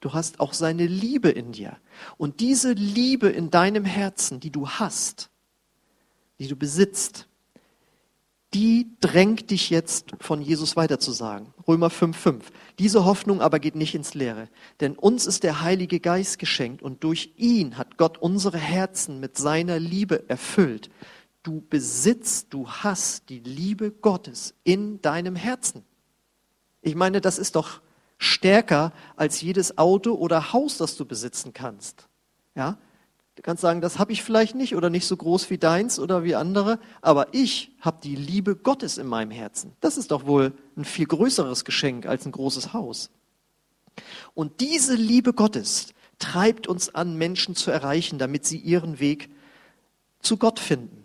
du 0.00 0.14
hast 0.14 0.40
auch 0.40 0.54
seine 0.54 0.86
Liebe 0.86 1.28
in 1.28 1.52
dir. 1.52 1.76
Und 2.16 2.40
diese 2.40 2.72
Liebe 2.72 3.28
in 3.28 3.50
deinem 3.50 3.84
Herzen, 3.84 4.40
die 4.40 4.50
du 4.50 4.68
hast, 4.68 5.30
die 6.38 6.48
du 6.48 6.56
besitzt, 6.56 7.28
die 8.56 8.96
drängt 9.00 9.50
dich 9.50 9.68
jetzt 9.68 10.12
von 10.18 10.40
Jesus 10.40 10.76
weiterzusagen. 10.76 11.52
Römer 11.68 11.88
5,5. 11.88 12.40
Diese 12.78 13.04
Hoffnung 13.04 13.42
aber 13.42 13.58
geht 13.58 13.76
nicht 13.76 13.94
ins 13.94 14.14
Leere, 14.14 14.48
denn 14.80 14.94
uns 14.96 15.26
ist 15.26 15.42
der 15.42 15.60
Heilige 15.60 16.00
Geist 16.00 16.38
geschenkt 16.38 16.80
und 16.80 17.04
durch 17.04 17.34
ihn 17.36 17.76
hat 17.76 17.98
Gott 17.98 18.16
unsere 18.16 18.56
Herzen 18.56 19.20
mit 19.20 19.36
seiner 19.36 19.78
Liebe 19.78 20.26
erfüllt. 20.30 20.88
Du 21.42 21.66
besitzt, 21.68 22.46
du 22.54 22.66
hast 22.66 23.28
die 23.28 23.40
Liebe 23.40 23.90
Gottes 23.90 24.54
in 24.64 25.02
deinem 25.02 25.36
Herzen. 25.36 25.84
Ich 26.80 26.94
meine, 26.94 27.20
das 27.20 27.36
ist 27.36 27.56
doch 27.56 27.82
stärker 28.16 28.94
als 29.16 29.42
jedes 29.42 29.76
Auto 29.76 30.14
oder 30.14 30.54
Haus, 30.54 30.78
das 30.78 30.96
du 30.96 31.04
besitzen 31.04 31.52
kannst. 31.52 32.08
Ja? 32.54 32.78
Kannst 33.46 33.60
sagen, 33.60 33.80
das 33.80 34.00
habe 34.00 34.10
ich 34.10 34.24
vielleicht 34.24 34.56
nicht 34.56 34.74
oder 34.74 34.90
nicht 34.90 35.06
so 35.06 35.16
groß 35.16 35.50
wie 35.50 35.56
deins 35.56 36.00
oder 36.00 36.24
wie 36.24 36.34
andere, 36.34 36.80
aber 37.00 37.28
ich 37.30 37.70
habe 37.80 37.98
die 38.02 38.16
Liebe 38.16 38.56
Gottes 38.56 38.98
in 38.98 39.06
meinem 39.06 39.30
Herzen. 39.30 39.70
Das 39.80 39.96
ist 39.96 40.10
doch 40.10 40.26
wohl 40.26 40.52
ein 40.76 40.84
viel 40.84 41.06
größeres 41.06 41.64
Geschenk 41.64 42.06
als 42.06 42.26
ein 42.26 42.32
großes 42.32 42.72
Haus. 42.72 43.08
Und 44.34 44.60
diese 44.60 44.96
Liebe 44.96 45.32
Gottes 45.32 45.94
treibt 46.18 46.66
uns 46.66 46.92
an, 46.92 47.18
Menschen 47.18 47.54
zu 47.54 47.70
erreichen, 47.70 48.18
damit 48.18 48.44
sie 48.44 48.58
ihren 48.58 48.98
Weg 48.98 49.30
zu 50.18 50.38
Gott 50.38 50.58
finden. 50.58 51.04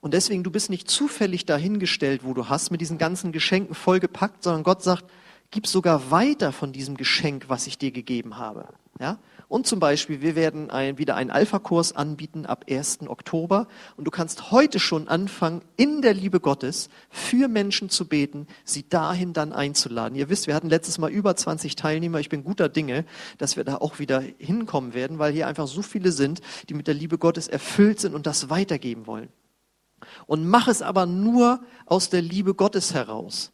Und 0.00 0.14
deswegen, 0.14 0.42
du 0.42 0.50
bist 0.50 0.70
nicht 0.70 0.90
zufällig 0.90 1.46
dahingestellt, 1.46 2.24
wo 2.24 2.34
du 2.34 2.48
hast, 2.48 2.72
mit 2.72 2.80
diesen 2.80 2.98
ganzen 2.98 3.30
Geschenken 3.30 3.76
vollgepackt, 3.76 4.42
sondern 4.42 4.64
Gott 4.64 4.82
sagt, 4.82 5.04
gib 5.52 5.68
sogar 5.68 6.10
weiter 6.10 6.50
von 6.50 6.72
diesem 6.72 6.96
Geschenk, 6.96 7.44
was 7.46 7.68
ich 7.68 7.78
dir 7.78 7.92
gegeben 7.92 8.38
habe. 8.38 8.70
Ja? 8.98 9.20
Und 9.48 9.66
zum 9.66 9.80
Beispiel, 9.80 10.20
wir 10.20 10.36
werden 10.36 10.70
ein, 10.70 10.98
wieder 10.98 11.16
einen 11.16 11.30
Alpha-Kurs 11.30 11.96
anbieten 11.96 12.44
ab 12.44 12.66
1. 12.68 13.08
Oktober. 13.08 13.66
Und 13.96 14.04
du 14.04 14.10
kannst 14.10 14.50
heute 14.50 14.78
schon 14.78 15.08
anfangen, 15.08 15.62
in 15.76 16.02
der 16.02 16.12
Liebe 16.12 16.38
Gottes 16.38 16.90
für 17.08 17.48
Menschen 17.48 17.88
zu 17.88 18.06
beten, 18.06 18.46
sie 18.64 18.86
dahin 18.86 19.32
dann 19.32 19.54
einzuladen. 19.54 20.18
Ihr 20.18 20.28
wisst, 20.28 20.48
wir 20.48 20.54
hatten 20.54 20.68
letztes 20.68 20.98
Mal 20.98 21.10
über 21.10 21.34
20 21.34 21.76
Teilnehmer. 21.76 22.20
Ich 22.20 22.28
bin 22.28 22.44
guter 22.44 22.68
Dinge, 22.68 23.06
dass 23.38 23.56
wir 23.56 23.64
da 23.64 23.76
auch 23.76 23.98
wieder 23.98 24.22
hinkommen 24.36 24.92
werden, 24.92 25.18
weil 25.18 25.32
hier 25.32 25.46
einfach 25.46 25.66
so 25.66 25.80
viele 25.80 26.12
sind, 26.12 26.42
die 26.68 26.74
mit 26.74 26.86
der 26.86 26.94
Liebe 26.94 27.16
Gottes 27.16 27.48
erfüllt 27.48 28.00
sind 28.00 28.14
und 28.14 28.26
das 28.26 28.50
weitergeben 28.50 29.06
wollen. 29.06 29.30
Und 30.26 30.46
mach 30.46 30.68
es 30.68 30.82
aber 30.82 31.06
nur 31.06 31.60
aus 31.86 32.10
der 32.10 32.20
Liebe 32.20 32.54
Gottes 32.54 32.92
heraus. 32.92 33.52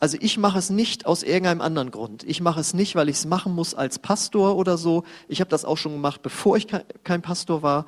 Also 0.00 0.16
ich 0.18 0.38
mache 0.38 0.58
es 0.58 0.70
nicht 0.70 1.04
aus 1.04 1.22
irgendeinem 1.22 1.60
anderen 1.60 1.90
Grund. 1.90 2.24
Ich 2.24 2.40
mache 2.40 2.58
es 2.58 2.72
nicht, 2.72 2.94
weil 2.94 3.10
ich 3.10 3.16
es 3.16 3.26
machen 3.26 3.54
muss 3.54 3.74
als 3.74 3.98
Pastor 3.98 4.56
oder 4.56 4.78
so. 4.78 5.04
Ich 5.28 5.40
habe 5.40 5.50
das 5.50 5.66
auch 5.66 5.76
schon 5.76 5.92
gemacht, 5.92 6.22
bevor 6.22 6.56
ich 6.56 6.66
kein 7.04 7.20
Pastor 7.20 7.62
war. 7.62 7.84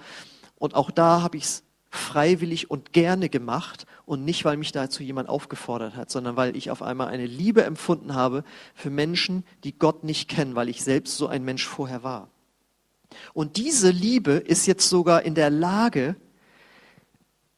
Und 0.56 0.74
auch 0.74 0.90
da 0.90 1.22
habe 1.22 1.38
ich 1.38 1.44
es 1.44 1.62
freiwillig 1.88 2.70
und 2.70 2.92
gerne 2.92 3.30
gemacht 3.30 3.86
und 4.04 4.24
nicht, 4.24 4.44
weil 4.44 4.58
mich 4.58 4.72
dazu 4.72 5.02
jemand 5.02 5.28
aufgefordert 5.30 5.96
hat, 5.96 6.10
sondern 6.10 6.36
weil 6.36 6.54
ich 6.54 6.70
auf 6.70 6.82
einmal 6.82 7.08
eine 7.08 7.26
Liebe 7.26 7.64
empfunden 7.64 8.14
habe 8.14 8.44
für 8.74 8.90
Menschen, 8.90 9.44
die 9.64 9.78
Gott 9.78 10.04
nicht 10.04 10.28
kennen, 10.28 10.54
weil 10.54 10.68
ich 10.68 10.84
selbst 10.84 11.16
so 11.16 11.26
ein 11.26 11.44
Mensch 11.44 11.66
vorher 11.66 12.02
war. 12.02 12.28
Und 13.32 13.56
diese 13.56 13.90
Liebe 13.90 14.32
ist 14.32 14.66
jetzt 14.66 14.88
sogar 14.88 15.22
in 15.22 15.34
der 15.34 15.50
Lage, 15.50 16.16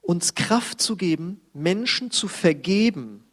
uns 0.01 0.35
Kraft 0.35 0.81
zu 0.81 0.97
geben, 0.97 1.40
Menschen 1.53 2.11
zu 2.11 2.29
vergeben, 2.29 3.24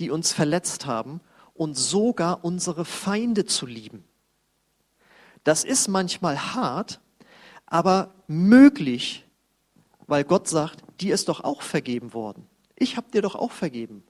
die 0.00 0.10
uns 0.10 0.32
verletzt 0.32 0.86
haben 0.86 1.20
und 1.54 1.74
sogar 1.74 2.44
unsere 2.44 2.84
Feinde 2.84 3.44
zu 3.46 3.66
lieben. 3.66 4.04
Das 5.44 5.64
ist 5.64 5.88
manchmal 5.88 6.54
hart, 6.54 7.00
aber 7.66 8.14
möglich, 8.26 9.24
weil 10.06 10.24
Gott 10.24 10.48
sagt, 10.48 10.82
dir 11.00 11.14
ist 11.14 11.28
doch 11.28 11.44
auch 11.44 11.62
vergeben 11.62 12.12
worden. 12.14 12.46
Ich 12.76 12.96
habe 12.96 13.10
dir 13.10 13.22
doch 13.22 13.34
auch 13.34 13.52
vergeben. 13.52 14.02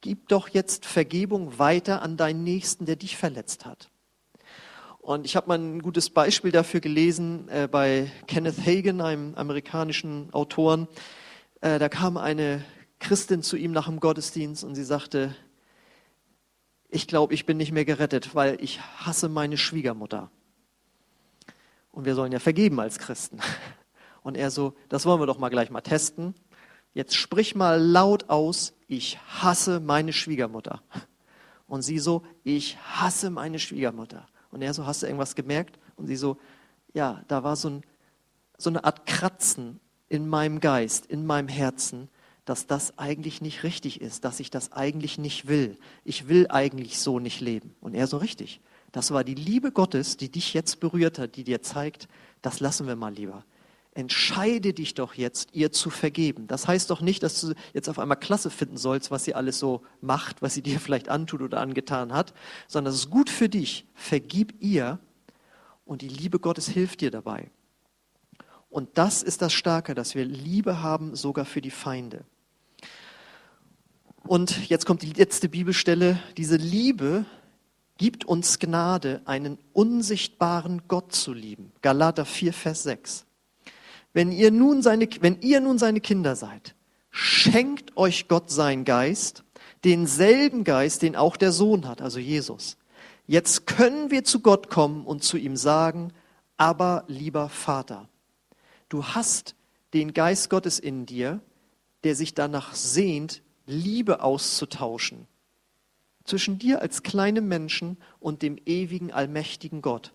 Gib 0.00 0.28
doch 0.28 0.48
jetzt 0.48 0.86
Vergebung 0.86 1.58
weiter 1.58 2.02
an 2.02 2.16
deinen 2.16 2.44
Nächsten, 2.44 2.86
der 2.86 2.96
dich 2.96 3.16
verletzt 3.16 3.66
hat. 3.66 3.90
Und 4.98 5.24
ich 5.24 5.36
habe 5.36 5.48
mal 5.48 5.58
ein 5.58 5.80
gutes 5.80 6.10
Beispiel 6.10 6.52
dafür 6.52 6.80
gelesen 6.80 7.48
äh, 7.48 7.66
bei 7.66 8.10
Kenneth 8.26 8.66
Hagen, 8.66 9.00
einem 9.00 9.34
amerikanischen 9.36 10.32
Autoren. 10.32 10.86
Äh, 11.60 11.78
da 11.78 11.88
kam 11.88 12.16
eine 12.16 12.64
Christin 13.00 13.42
zu 13.42 13.56
ihm 13.56 13.72
nach 13.72 13.86
dem 13.86 14.00
Gottesdienst 14.00 14.64
und 14.64 14.74
sie 14.74 14.84
sagte, 14.84 15.34
ich 16.88 17.06
glaube, 17.06 17.34
ich 17.34 17.46
bin 17.46 17.56
nicht 17.56 17.72
mehr 17.72 17.84
gerettet, 17.84 18.34
weil 18.34 18.62
ich 18.62 18.80
hasse 18.80 19.28
meine 19.28 19.58
Schwiegermutter. 19.58 20.30
Und 21.90 22.04
wir 22.04 22.14
sollen 22.14 22.32
ja 22.32 22.38
vergeben 22.38 22.80
als 22.80 22.98
Christen. 22.98 23.40
Und 24.22 24.36
er 24.36 24.50
so, 24.50 24.74
das 24.88 25.06
wollen 25.06 25.20
wir 25.20 25.26
doch 25.26 25.38
mal 25.38 25.48
gleich 25.48 25.70
mal 25.70 25.80
testen. 25.80 26.34
Jetzt 26.92 27.14
sprich 27.14 27.54
mal 27.54 27.80
laut 27.80 28.28
aus, 28.28 28.74
ich 28.86 29.18
hasse 29.20 29.80
meine 29.80 30.12
Schwiegermutter. 30.12 30.82
Und 31.66 31.82
sie 31.82 31.98
so, 31.98 32.22
ich 32.44 32.76
hasse 32.78 33.30
meine 33.30 33.58
Schwiegermutter. 33.58 34.26
Und 34.50 34.62
er 34.62 34.74
so, 34.74 34.86
hast 34.86 35.02
du 35.02 35.06
irgendwas 35.06 35.34
gemerkt? 35.34 35.78
Und 35.96 36.06
sie 36.06 36.16
so, 36.16 36.38
ja, 36.94 37.22
da 37.28 37.42
war 37.42 37.56
so, 37.56 37.68
ein, 37.68 37.82
so 38.56 38.70
eine 38.70 38.84
Art 38.84 39.06
Kratzen 39.06 39.80
in 40.08 40.28
meinem 40.28 40.60
Geist, 40.60 41.06
in 41.06 41.26
meinem 41.26 41.48
Herzen 41.48 42.08
dass 42.48 42.66
das 42.66 42.96
eigentlich 42.98 43.42
nicht 43.42 43.62
richtig 43.62 44.00
ist, 44.00 44.24
dass 44.24 44.40
ich 44.40 44.48
das 44.48 44.72
eigentlich 44.72 45.18
nicht 45.18 45.48
will. 45.48 45.76
Ich 46.04 46.28
will 46.28 46.46
eigentlich 46.48 46.98
so 46.98 47.18
nicht 47.18 47.42
leben. 47.42 47.74
Und 47.82 47.94
er 47.94 48.06
so 48.06 48.16
richtig. 48.16 48.62
Das 48.90 49.10
war 49.10 49.22
die 49.22 49.34
Liebe 49.34 49.70
Gottes, 49.70 50.16
die 50.16 50.30
dich 50.30 50.54
jetzt 50.54 50.80
berührt 50.80 51.18
hat, 51.18 51.36
die 51.36 51.44
dir 51.44 51.60
zeigt, 51.60 52.08
das 52.40 52.60
lassen 52.60 52.86
wir 52.86 52.96
mal 52.96 53.12
lieber. 53.12 53.44
Entscheide 53.92 54.72
dich 54.72 54.94
doch 54.94 55.12
jetzt, 55.12 55.50
ihr 55.52 55.72
zu 55.72 55.90
vergeben. 55.90 56.46
Das 56.46 56.66
heißt 56.66 56.88
doch 56.88 57.02
nicht, 57.02 57.22
dass 57.22 57.38
du 57.38 57.52
jetzt 57.74 57.90
auf 57.90 57.98
einmal 57.98 58.16
klasse 58.16 58.48
finden 58.48 58.78
sollst, 58.78 59.10
was 59.10 59.24
sie 59.24 59.34
alles 59.34 59.58
so 59.58 59.82
macht, 60.00 60.40
was 60.40 60.54
sie 60.54 60.62
dir 60.62 60.80
vielleicht 60.80 61.10
antut 61.10 61.42
oder 61.42 61.60
angetan 61.60 62.14
hat, 62.14 62.32
sondern 62.66 62.94
es 62.94 63.00
ist 63.00 63.10
gut 63.10 63.28
für 63.28 63.50
dich. 63.50 63.84
Vergib 63.92 64.54
ihr 64.60 64.98
und 65.84 66.00
die 66.00 66.08
Liebe 66.08 66.38
Gottes 66.38 66.66
hilft 66.66 67.02
dir 67.02 67.10
dabei. 67.10 67.50
Und 68.70 68.96
das 68.96 69.22
ist 69.22 69.42
das 69.42 69.52
Starke, 69.52 69.94
dass 69.94 70.14
wir 70.14 70.24
Liebe 70.24 70.80
haben, 70.80 71.14
sogar 71.14 71.44
für 71.44 71.60
die 71.60 71.70
Feinde. 71.70 72.24
Und 74.28 74.68
jetzt 74.68 74.84
kommt 74.84 75.00
die 75.00 75.14
letzte 75.14 75.48
Bibelstelle. 75.48 76.20
Diese 76.36 76.56
Liebe 76.56 77.24
gibt 77.96 78.26
uns 78.26 78.58
Gnade, 78.58 79.22
einen 79.24 79.56
unsichtbaren 79.72 80.82
Gott 80.86 81.14
zu 81.14 81.32
lieben. 81.32 81.72
Galater 81.80 82.26
4, 82.26 82.52
Vers 82.52 82.82
6. 82.82 83.24
Wenn 84.12 84.30
ihr 84.30 84.50
nun 84.50 84.82
seine, 84.82 85.08
wenn 85.20 85.40
ihr 85.40 85.62
nun 85.62 85.78
seine 85.78 86.00
Kinder 86.00 86.36
seid, 86.36 86.74
schenkt 87.10 87.96
euch 87.96 88.28
Gott 88.28 88.50
sein 88.50 88.84
Geist, 88.84 89.44
denselben 89.84 90.62
Geist, 90.62 91.00
den 91.00 91.16
auch 91.16 91.38
der 91.38 91.50
Sohn 91.50 91.88
hat, 91.88 92.02
also 92.02 92.18
Jesus. 92.18 92.76
Jetzt 93.26 93.66
können 93.66 94.10
wir 94.10 94.24
zu 94.24 94.40
Gott 94.40 94.68
kommen 94.68 95.06
und 95.06 95.24
zu 95.24 95.38
ihm 95.38 95.56
sagen, 95.56 96.12
aber 96.58 97.04
lieber 97.08 97.48
Vater, 97.48 98.10
du 98.90 99.06
hast 99.06 99.54
den 99.94 100.12
Geist 100.12 100.50
Gottes 100.50 100.78
in 100.78 101.06
dir, 101.06 101.40
der 102.04 102.14
sich 102.14 102.34
danach 102.34 102.74
sehnt, 102.74 103.40
Liebe 103.68 104.22
auszutauschen. 104.22 105.28
Zwischen 106.24 106.58
dir 106.58 106.82
als 106.82 107.02
kleinem 107.02 107.46
Menschen 107.48 107.96
und 108.18 108.42
dem 108.42 108.58
ewigen, 108.66 109.12
allmächtigen 109.12 109.82
Gott. 109.82 110.12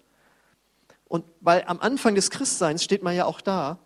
Und 1.06 1.26
weil 1.40 1.64
am 1.68 1.80
Anfang 1.80 2.16
des 2.16 2.30
Christseins 2.30 2.84
steht 2.84 3.04
man 3.04 3.16
ja 3.16 3.26
auch 3.26 3.42
da, 3.42 3.80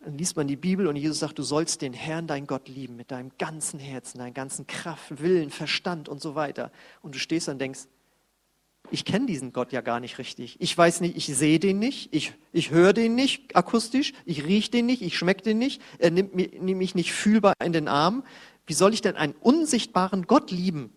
dann 0.00 0.18
liest 0.18 0.36
man 0.36 0.46
die 0.46 0.56
Bibel 0.56 0.86
und 0.86 0.96
Jesus 0.96 1.18
sagt, 1.18 1.38
du 1.38 1.42
sollst 1.42 1.82
den 1.82 1.94
Herrn, 1.94 2.26
dein 2.26 2.46
Gott 2.46 2.68
lieben, 2.68 2.94
mit 2.94 3.10
deinem 3.10 3.32
ganzen 3.38 3.80
Herzen, 3.80 4.18
deiner 4.18 4.32
ganzen 4.32 4.66
Kraft, 4.66 5.20
Willen, 5.22 5.50
Verstand 5.50 6.08
und 6.08 6.20
so 6.20 6.34
weiter. 6.34 6.70
Und 7.00 7.14
du 7.14 7.18
stehst 7.18 7.48
und 7.48 7.58
denkst, 7.58 7.88
ich 8.90 9.04
kenne 9.04 9.26
diesen 9.26 9.52
Gott 9.52 9.72
ja 9.72 9.80
gar 9.80 10.00
nicht 10.00 10.18
richtig. 10.18 10.56
Ich 10.60 10.76
weiß 10.76 11.00
nicht, 11.00 11.16
ich 11.16 11.26
sehe 11.26 11.58
den 11.58 11.78
nicht, 11.78 12.14
ich, 12.14 12.34
ich 12.52 12.70
höre 12.70 12.92
den 12.92 13.14
nicht 13.14 13.56
akustisch, 13.56 14.12
ich 14.24 14.44
rieche 14.44 14.70
den 14.70 14.86
nicht, 14.86 15.02
ich 15.02 15.16
schmecke 15.16 15.42
den 15.42 15.58
nicht, 15.58 15.80
er 15.98 16.10
nimmt, 16.10 16.34
mich, 16.34 16.52
nimmt 16.60 16.78
mich 16.78 16.94
nicht 16.94 17.12
fühlbar 17.12 17.54
in 17.62 17.72
den 17.72 17.88
Arm. 17.88 18.24
Wie 18.66 18.74
soll 18.74 18.94
ich 18.94 19.00
denn 19.00 19.16
einen 19.16 19.34
unsichtbaren 19.34 20.26
Gott 20.26 20.50
lieben? 20.50 20.92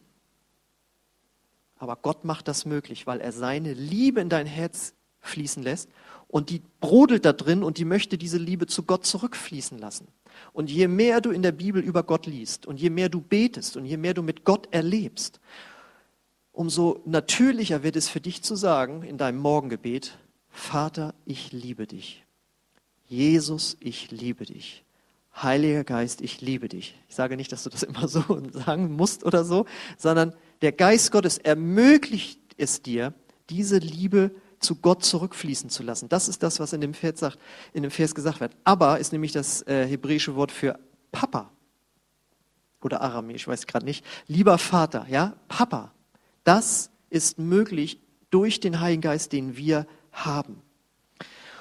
Aber 1.77 1.95
Gott 1.95 2.25
macht 2.25 2.47
das 2.47 2.65
möglich, 2.65 3.07
weil 3.07 3.21
er 3.21 3.31
seine 3.31 3.73
Liebe 3.73 4.19
in 4.19 4.29
dein 4.29 4.47
Herz 4.47 4.93
fließen 5.19 5.63
lässt 5.63 5.89
und 6.27 6.49
die 6.49 6.61
brodelt 6.81 7.25
da 7.25 7.33
drin 7.33 7.63
und 7.63 7.77
die 7.77 7.85
möchte 7.85 8.17
diese 8.17 8.37
Liebe 8.37 8.67
zu 8.67 8.83
Gott 8.83 9.05
zurückfließen 9.05 9.77
lassen. 9.77 10.07
Und 10.53 10.69
je 10.69 10.87
mehr 10.87 11.21
du 11.21 11.31
in 11.31 11.41
der 11.41 11.51
Bibel 11.51 11.81
über 11.81 12.03
Gott 12.03 12.25
liest 12.25 12.65
und 12.65 12.79
je 12.79 12.89
mehr 12.89 13.09
du 13.09 13.21
betest 13.21 13.77
und 13.77 13.85
je 13.85 13.97
mehr 13.97 14.13
du 14.13 14.23
mit 14.23 14.43
Gott 14.43 14.67
erlebst, 14.71 15.39
umso 16.57 17.01
natürlicher 17.05 17.83
wird 17.83 17.95
es 17.95 18.09
für 18.09 18.19
dich 18.19 18.41
zu 18.41 18.55
sagen 18.55 19.03
in 19.03 19.17
deinem 19.17 19.37
Morgengebet, 19.37 20.17
Vater, 20.49 21.13
ich 21.23 21.51
liebe 21.51 21.85
dich. 21.85 22.25
Jesus, 23.05 23.77
ich 23.79 24.09
liebe 24.11 24.45
dich. 24.45 24.83
Heiliger 25.35 25.83
Geist, 25.83 26.21
ich 26.21 26.41
liebe 26.41 26.67
dich. 26.67 26.97
Ich 27.07 27.15
sage 27.15 27.37
nicht, 27.37 27.51
dass 27.51 27.63
du 27.63 27.69
das 27.69 27.83
immer 27.83 28.07
so 28.07 28.23
sagen 28.51 28.91
musst 28.93 29.23
oder 29.23 29.45
so, 29.45 29.65
sondern 29.97 30.33
der 30.61 30.71
Geist 30.71 31.11
Gottes 31.11 31.37
ermöglicht 31.37 32.39
es 32.57 32.81
dir, 32.81 33.13
diese 33.51 33.77
Liebe 33.77 34.31
zu 34.59 34.75
Gott 34.75 35.05
zurückfließen 35.05 35.69
zu 35.69 35.83
lassen. 35.83 36.09
Das 36.09 36.27
ist 36.27 36.41
das, 36.41 36.59
was 36.59 36.73
in 36.73 36.81
dem 36.81 36.95
Vers, 36.95 37.19
sagt, 37.19 37.37
in 37.73 37.83
dem 37.83 37.91
Vers 37.91 38.15
gesagt 38.15 38.39
wird. 38.39 38.53
Aber 38.63 38.97
ist 38.97 39.11
nämlich 39.11 39.31
das 39.31 39.61
äh, 39.67 39.85
hebräische 39.85 40.35
Wort 40.35 40.51
für 40.51 40.79
Papa 41.11 41.51
oder 42.81 43.01
Aramäisch, 43.01 43.43
ich 43.43 43.47
weiß 43.47 43.67
gerade 43.67 43.85
nicht. 43.85 44.03
Lieber 44.25 44.57
Vater, 44.57 45.05
ja, 45.07 45.35
Papa. 45.47 45.91
Das 46.47 46.91
ist 47.09 47.39
möglich 47.39 47.99
durch 48.29 48.61
den 48.61 48.79
Heiligen 48.79 49.01
Geist, 49.01 49.33
den 49.33 49.57
wir 49.57 49.85
haben. 50.13 50.61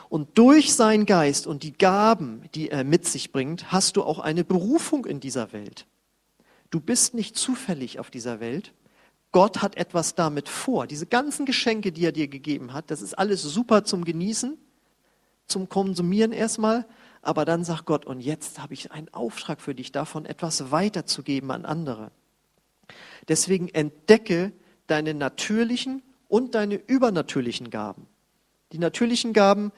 Und 0.09 0.39
durch 0.39 0.75
seinen 0.75 1.07
Geist 1.07 1.49
und 1.49 1.65
die 1.65 1.73
Gaben, 1.73 2.45
die 2.55 2.71
er 2.71 2.85
mit 2.85 3.05
sich 3.05 3.33
bringt, 3.33 3.73
hast 3.73 3.97
du 3.97 4.05
auch 4.05 4.21
eine 4.21 4.45
Berufung 4.45 5.05
in 5.05 5.19
dieser 5.19 5.53
Welt. 5.53 5.87
Du 6.71 6.79
bist 6.79 7.15
nicht 7.15 7.37
zufällig 7.37 7.99
auf 7.99 8.13
dieser 8.13 8.39
Welt, 8.39 8.75
Gott 9.33 9.61
hat 9.61 9.77
etwas 9.77 10.15
damit 10.15 10.49
vor. 10.49 10.87
Diese 10.87 11.07
ganzen 11.07 11.47
Geschenke, 11.47 11.91
die 11.91 12.05
er 12.05 12.13
dir 12.13 12.29
gegeben 12.29 12.73
hat, 12.73 12.93
das 12.93 13.03
ist 13.03 13.19
alles 13.19 13.43
super 13.43 13.83
zum 13.83 14.05
Genießen, 14.05 14.57
zum 15.49 15.69
Konsumieren 15.69 16.31
erstmal. 16.31 16.87
Aber 17.23 17.45
dann 17.45 17.65
sagt 17.65 17.87
Gott, 17.87 18.07
und 18.07 18.21
jetzt 18.21 18.61
habe 18.61 18.75
ich 18.75 18.93
einen 18.93 19.13
Auftrag 19.13 19.61
für 19.61 19.75
dich, 19.75 19.91
davon 19.91 20.27
etwas 20.27 20.71
weiterzugeben 20.71 21.51
an 21.51 21.65
andere. 21.65 22.13
Deswegen 23.27 23.69
entdecke 23.69 24.53
deine 24.87 25.15
natürlichen 25.15 26.03
und 26.29 26.55
deine 26.55 26.77
übernatürlichen 26.77 27.71
Gaben. 27.71 28.07
Die 28.73 28.79
natürlichen 28.79 29.33
Gaben, 29.33 29.73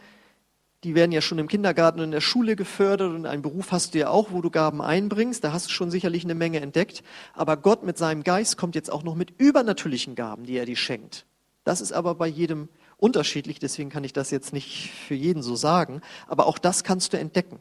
die 0.84 0.94
werden 0.94 1.12
ja 1.12 1.20
schon 1.20 1.38
im 1.38 1.48
Kindergarten 1.48 1.98
und 1.98 2.06
in 2.06 2.10
der 2.12 2.20
Schule 2.20 2.56
gefördert 2.56 3.12
und 3.12 3.26
einen 3.26 3.42
Beruf 3.42 3.72
hast 3.72 3.94
du 3.94 3.98
ja 3.98 4.10
auch, 4.10 4.30
wo 4.30 4.40
du 4.40 4.50
Gaben 4.50 4.80
einbringst. 4.80 5.42
Da 5.42 5.52
hast 5.52 5.66
du 5.66 5.70
schon 5.70 5.90
sicherlich 5.90 6.24
eine 6.24 6.34
Menge 6.34 6.60
entdeckt. 6.60 7.02
Aber 7.34 7.56
Gott 7.56 7.82
mit 7.82 7.98
seinem 7.98 8.22
Geist 8.22 8.56
kommt 8.56 8.74
jetzt 8.74 8.90
auch 8.90 9.02
noch 9.02 9.14
mit 9.14 9.32
übernatürlichen 9.38 10.14
Gaben, 10.14 10.44
die 10.44 10.56
er 10.56 10.66
dir 10.66 10.76
schenkt. 10.76 11.26
Das 11.64 11.80
ist 11.80 11.92
aber 11.92 12.14
bei 12.14 12.28
jedem 12.28 12.68
unterschiedlich, 12.96 13.58
deswegen 13.58 13.90
kann 13.90 14.04
ich 14.04 14.12
das 14.12 14.30
jetzt 14.30 14.52
nicht 14.52 14.90
für 14.90 15.14
jeden 15.14 15.42
so 15.42 15.56
sagen. 15.56 16.00
Aber 16.26 16.46
auch 16.46 16.58
das 16.58 16.84
kannst 16.84 17.12
du 17.12 17.18
entdecken. 17.18 17.58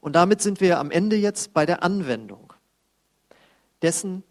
Und 0.00 0.14
damit 0.14 0.42
sind 0.42 0.60
wir 0.60 0.78
am 0.78 0.90
Ende 0.90 1.16
jetzt 1.16 1.54
bei 1.54 1.64
der 1.66 1.82
Anwendung 1.82 2.52
dessen, 3.84 4.22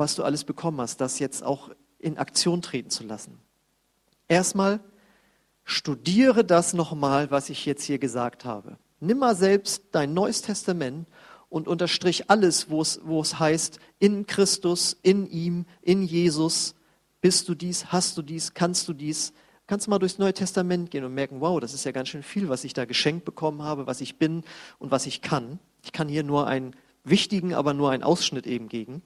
was 0.00 0.16
du 0.16 0.24
alles 0.24 0.42
bekommen 0.44 0.80
hast, 0.80 1.00
das 1.00 1.20
jetzt 1.20 1.44
auch 1.44 1.70
in 1.98 2.18
Aktion 2.18 2.62
treten 2.62 2.90
zu 2.90 3.04
lassen. 3.04 3.38
Erstmal 4.26 4.80
studiere 5.62 6.44
das 6.44 6.72
nochmal, 6.72 7.30
was 7.30 7.50
ich 7.50 7.66
jetzt 7.66 7.84
hier 7.84 7.98
gesagt 7.98 8.44
habe. 8.44 8.78
Nimm 8.98 9.18
mal 9.18 9.36
selbst 9.36 9.84
dein 9.92 10.14
Neues 10.14 10.42
Testament 10.42 11.08
und 11.48 11.68
unterstrich 11.68 12.30
alles, 12.30 12.70
wo 12.70 12.80
es, 12.80 13.00
wo 13.04 13.20
es 13.20 13.38
heißt, 13.38 13.78
in 13.98 14.26
Christus, 14.26 14.96
in 15.02 15.26
ihm, 15.26 15.66
in 15.82 16.02
Jesus, 16.02 16.74
bist 17.20 17.48
du 17.48 17.54
dies, 17.54 17.92
hast 17.92 18.16
du 18.16 18.22
dies, 18.22 18.54
kannst 18.54 18.88
du 18.88 18.94
dies. 18.94 19.32
Kannst 19.66 19.86
du 19.86 19.90
mal 19.90 19.98
durchs 19.98 20.18
Neue 20.18 20.34
Testament 20.34 20.90
gehen 20.90 21.04
und 21.04 21.14
merken, 21.14 21.40
wow, 21.40 21.60
das 21.60 21.74
ist 21.74 21.84
ja 21.84 21.92
ganz 21.92 22.08
schön 22.08 22.22
viel, 22.22 22.48
was 22.48 22.64
ich 22.64 22.72
da 22.72 22.86
geschenkt 22.86 23.24
bekommen 23.24 23.62
habe, 23.62 23.86
was 23.86 24.00
ich 24.00 24.18
bin 24.18 24.42
und 24.78 24.90
was 24.90 25.06
ich 25.06 25.22
kann. 25.22 25.60
Ich 25.84 25.92
kann 25.92 26.08
hier 26.08 26.24
nur 26.24 26.46
einen 26.46 26.74
wichtigen, 27.04 27.54
aber 27.54 27.74
nur 27.74 27.90
einen 27.90 28.02
Ausschnitt 28.02 28.46
eben 28.46 28.68
gegen. 28.68 29.02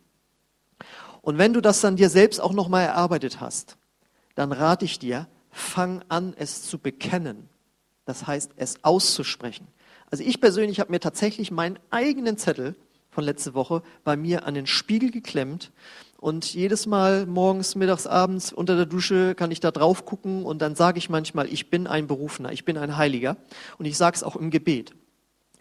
Und 1.25 1.39
wenn 1.39 1.55
du 1.55 1.63
das 1.63 1.81
dann 1.81 1.97
dir 1.97 2.11
selbst 2.11 2.39
auch 2.39 2.53
nochmal 2.53 2.85
erarbeitet 2.85 3.41
hast, 3.41 3.79
dann 4.35 4.53
rate 4.53 4.85
ich 4.85 4.99
dir, 4.99 5.27
fang 5.51 6.05
an, 6.09 6.35
es 6.37 6.63
zu 6.63 6.79
bekennen. 6.79 7.49
Das 8.05 8.27
heißt, 8.27 8.53
es 8.57 8.85
auszusprechen. 8.85 9.67
Also 10.11 10.23
ich 10.23 10.39
persönlich 10.39 10.81
habe 10.81 10.93
mir 10.93 11.01
tatsächlich 11.01 11.51
meinen 11.51 11.79
eigenen 11.91 12.37
Zettel 12.37 12.77
von 13.11 13.25
letzte 13.25 13.55
Woche 13.55 13.83
bei 14.05 14.17
mir 14.19 14.47
an 14.47 14.53
den 14.53 14.67
Spiegel 14.67 15.11
geklemmt 15.11 15.73
und 16.19 16.53
jedes 16.53 16.85
Mal 16.85 17.25
morgens, 17.25 17.75
mittags, 17.75 18.07
abends 18.07 18.53
unter 18.53 18.77
der 18.77 18.87
Dusche 18.87 19.35
kann 19.35 19.51
ich 19.51 19.61
da 19.61 19.71
drauf 19.71 20.05
gucken 20.05 20.45
und 20.45 20.61
dann 20.61 20.75
sage 20.75 20.99
ich 20.99 21.09
manchmal, 21.09 21.51
ich 21.51 21.71
bin 21.71 21.87
ein 21.87 22.07
Berufener, 22.07 22.53
ich 22.53 22.67
bin 22.67 22.77
ein 22.77 22.99
Heiliger 22.99 23.39
und 23.79 23.87
ich 23.87 23.97
sage 23.97 24.17
es 24.17 24.23
auch 24.23 24.37
im 24.37 24.51
Gebet. 24.51 24.93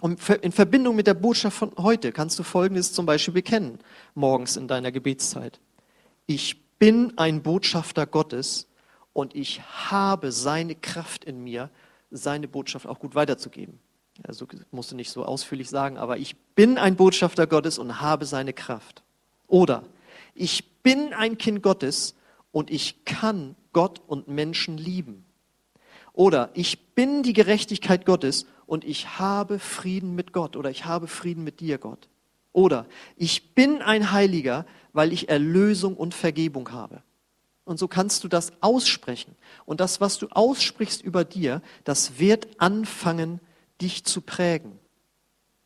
Und 0.03 0.19
in 0.41 0.51
Verbindung 0.51 0.97
mit 0.97 1.07
der 1.07 1.13
Botschaft 1.13 1.55
von 1.55 1.71
heute 1.77 2.11
kannst 2.11 2.37
du 2.37 2.43
Folgendes 2.43 2.91
zum 2.91 3.05
Beispiel 3.05 3.35
bekennen, 3.35 3.79
morgens 4.15 4.57
in 4.57 4.67
deiner 4.67 4.91
Gebetszeit. 4.91 5.61
Ich 6.25 6.61
bin 6.77 7.17
ein 7.17 7.41
Botschafter 7.41 8.05
Gottes 8.05 8.67
und 9.13 9.33
ich 9.33 9.61
habe 9.61 10.33
seine 10.33 10.75
Kraft 10.75 11.23
in 11.23 11.41
mir, 11.41 11.69
seine 12.11 12.49
Botschaft 12.49 12.85
auch 12.85 12.99
gut 12.99 13.15
weiterzugeben. 13.15 13.79
Also 14.23 14.45
musst 14.71 14.91
du 14.91 14.97
nicht 14.97 15.09
so 15.09 15.23
ausführlich 15.23 15.69
sagen, 15.69 15.97
aber 15.97 16.17
ich 16.17 16.35
bin 16.53 16.77
ein 16.77 16.97
Botschafter 16.97 17.47
Gottes 17.47 17.77
und 17.79 18.01
habe 18.01 18.25
seine 18.25 18.51
Kraft. 18.51 19.03
Oder 19.47 19.83
ich 20.35 20.81
bin 20.81 21.13
ein 21.13 21.37
Kind 21.37 21.63
Gottes 21.63 22.13
und 22.51 22.71
ich 22.71 23.05
kann 23.05 23.55
Gott 23.71 24.01
und 24.05 24.27
Menschen 24.27 24.77
lieben. 24.77 25.23
Oder 26.11 26.49
ich 26.55 26.93
bin 26.93 27.23
die 27.23 27.31
Gerechtigkeit 27.31 28.05
Gottes 28.05 28.47
und 28.65 28.83
ich 28.83 29.19
habe 29.19 29.59
Frieden 29.59 30.15
mit 30.15 30.33
Gott 30.33 30.55
oder 30.55 30.69
ich 30.69 30.85
habe 30.85 31.07
Frieden 31.07 31.43
mit 31.43 31.59
dir, 31.59 31.77
Gott. 31.77 32.09
Oder 32.51 32.85
ich 33.17 33.55
bin 33.55 33.81
ein 33.81 34.11
Heiliger, 34.11 34.65
weil 34.93 35.11
ich 35.11 35.29
Erlösung 35.29 35.97
und 35.97 36.13
Vergebung 36.13 36.71
habe. 36.71 37.01
Und 37.65 37.79
so 37.79 37.87
kannst 37.87 38.23
du 38.23 38.27
das 38.27 38.51
aussprechen. 38.61 39.35
Und 39.65 39.79
das, 39.79 40.01
was 40.01 40.17
du 40.17 40.27
aussprichst 40.27 41.01
über 41.01 41.23
dir, 41.23 41.61
das 41.83 42.19
wird 42.19 42.47
anfangen, 42.59 43.39
dich 43.81 44.03
zu 44.03 44.21
prägen. 44.21 44.79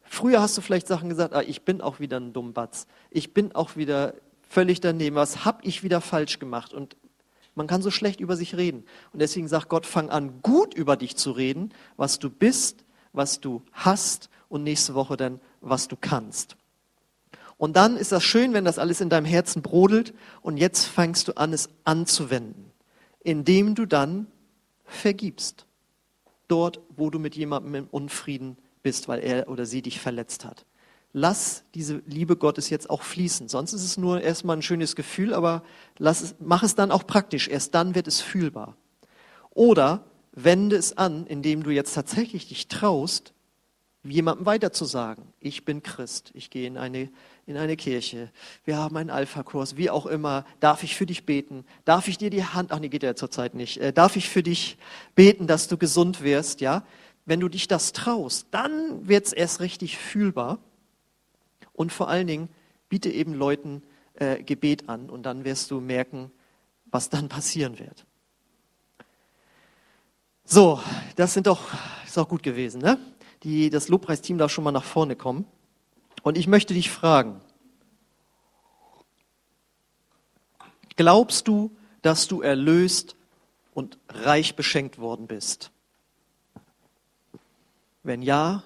Früher 0.03 0.41
hast 0.41 0.57
du 0.57 0.61
vielleicht 0.61 0.87
Sachen 0.87 1.09
gesagt, 1.09 1.33
ah, 1.33 1.41
ich 1.41 1.63
bin 1.63 1.81
auch 1.81 1.99
wieder 1.99 2.19
ein 2.19 2.33
Dummbatz. 2.33 2.87
Ich 3.09 3.33
bin 3.33 3.53
auch 3.53 3.75
wieder 3.75 4.13
völlig 4.47 4.79
daneben. 4.79 5.15
Was 5.15 5.43
habe 5.43 5.59
ich 5.63 5.83
wieder 5.83 5.99
falsch 5.99 6.39
gemacht? 6.39 6.73
Und 6.73 6.95
man 7.55 7.67
kann 7.67 7.81
so 7.81 7.91
schlecht 7.91 8.19
über 8.21 8.37
sich 8.37 8.55
reden. 8.55 8.85
Und 9.11 9.19
deswegen 9.19 9.47
sagt 9.47 9.67
Gott, 9.67 9.85
fang 9.85 10.09
an, 10.09 10.41
gut 10.41 10.75
über 10.75 10.95
dich 10.95 11.17
zu 11.17 11.31
reden, 11.31 11.73
was 11.97 12.19
du 12.19 12.29
bist, 12.29 12.85
was 13.17 13.41
du 13.41 13.61
hast 13.73 14.29
und 14.49 14.63
nächste 14.63 14.95
Woche 14.95 15.17
dann, 15.17 15.41
was 15.61 15.87
du 15.87 15.97
kannst. 15.99 16.55
Und 17.57 17.75
dann 17.75 17.97
ist 17.97 18.11
das 18.11 18.23
schön, 18.23 18.53
wenn 18.53 18.65
das 18.65 18.79
alles 18.79 19.01
in 19.01 19.09
deinem 19.09 19.25
Herzen 19.25 19.61
brodelt 19.61 20.13
und 20.41 20.57
jetzt 20.57 20.85
fängst 20.85 21.27
du 21.27 21.37
an, 21.37 21.53
es 21.53 21.69
anzuwenden, 21.83 22.71
indem 23.23 23.73
du 23.75 23.85
dann 23.85 24.27
vergibst. 24.85 25.65
Dort, 26.47 26.79
wo 26.95 27.09
du 27.09 27.19
mit 27.19 27.35
jemandem 27.35 27.75
im 27.75 27.87
Unfrieden 27.87 28.57
bist, 28.83 29.07
weil 29.07 29.19
er 29.19 29.49
oder 29.49 29.65
sie 29.65 29.81
dich 29.81 29.99
verletzt 29.99 30.45
hat. 30.45 30.65
Lass 31.13 31.63
diese 31.73 32.01
Liebe 32.05 32.37
Gottes 32.37 32.69
jetzt 32.69 32.89
auch 32.89 33.01
fließen. 33.01 33.49
Sonst 33.49 33.73
ist 33.73 33.83
es 33.83 33.97
nur 33.97 34.21
erstmal 34.21 34.55
ein 34.55 34.61
schönes 34.61 34.95
Gefühl, 34.95 35.33
aber 35.33 35.63
lass 35.97 36.21
es, 36.21 36.35
mach 36.39 36.63
es 36.63 36.75
dann 36.75 36.91
auch 36.91 37.07
praktisch. 37.07 37.47
Erst 37.47 37.73
dann 37.73 37.95
wird 37.95 38.07
es 38.07 38.21
fühlbar. 38.21 38.77
Oder 39.49 40.05
wende 40.43 40.75
es 40.75 40.97
an, 40.97 41.25
indem 41.27 41.63
du 41.63 41.71
jetzt 41.71 41.93
tatsächlich 41.93 42.47
dich 42.47 42.67
traust, 42.67 43.33
jemandem 44.03 44.45
weiterzusagen. 44.45 45.25
Ich 45.41 45.65
bin 45.65 45.83
Christ, 45.83 46.31
ich 46.33 46.49
gehe 46.49 46.65
in 46.65 46.77
eine, 46.77 47.09
in 47.45 47.57
eine 47.57 47.75
Kirche, 47.75 48.31
wir 48.63 48.77
haben 48.77 48.95
einen 48.95 49.09
Alpha-Kurs, 49.09 49.75
wie 49.75 49.89
auch 49.89 50.05
immer. 50.05 50.45
Darf 50.61 50.83
ich 50.83 50.95
für 50.95 51.05
dich 51.05 51.25
beten? 51.25 51.65
Darf 51.83 52.07
ich 52.07 52.17
dir 52.17 52.29
die 52.29 52.45
Hand, 52.45 52.71
ach 52.71 52.79
nee, 52.79 52.87
geht 52.87 53.03
ja 53.03 53.15
zurzeit 53.15 53.53
nicht. 53.53 53.79
Äh, 53.79 53.91
darf 53.91 54.15
ich 54.15 54.29
für 54.29 54.43
dich 54.43 54.77
beten, 55.15 55.45
dass 55.45 55.67
du 55.67 55.77
gesund 55.77 56.21
wirst? 56.23 56.61
Ja? 56.61 56.83
wenn 57.27 57.41
du 57.41 57.49
dich 57.49 57.67
das 57.67 57.91
traust, 57.91 58.47
dann 58.51 59.07
wird 59.07 59.27
es 59.27 59.33
erst 59.33 59.59
richtig 59.59 59.97
fühlbar. 59.97 60.59
Und 61.73 61.91
vor 61.91 62.07
allen 62.07 62.25
Dingen, 62.25 62.47
biete 62.87 63.09
eben 63.09 63.33
Leuten 63.33 63.83
äh, 64.13 64.41
Gebet 64.41 64.87
an 64.87 65.09
und 65.09 65.23
dann 65.23 65.43
wirst 65.43 65.69
du 65.69 65.81
merken, 65.81 66.31
was 66.85 67.09
dann 67.09 67.27
passieren 67.27 67.79
wird. 67.79 68.05
So, 70.49 70.79
das 71.17 71.33
sind 71.33 71.45
doch, 71.45 71.59
ist 72.05 72.17
auch 72.17 72.29
gut 72.29 72.41
gewesen, 72.41 72.79
ne? 72.79 72.97
Die, 73.43 73.69
das 73.69 73.89
Lobpreisteam 73.89 74.37
darf 74.37 74.49
schon 74.49 74.63
mal 74.63 74.71
nach 74.71 74.85
vorne 74.85 75.17
kommen. 75.17 75.45
Und 76.23 76.37
ich 76.37 76.47
möchte 76.47 76.73
dich 76.73 76.89
fragen, 76.89 77.41
glaubst 80.95 81.49
du, 81.49 81.75
dass 82.01 82.29
du 82.29 82.41
erlöst 82.41 83.17
und 83.73 83.97
reich 84.07 84.55
beschenkt 84.55 84.99
worden 84.99 85.27
bist? 85.27 85.69
Wenn 88.03 88.21
ja, 88.21 88.63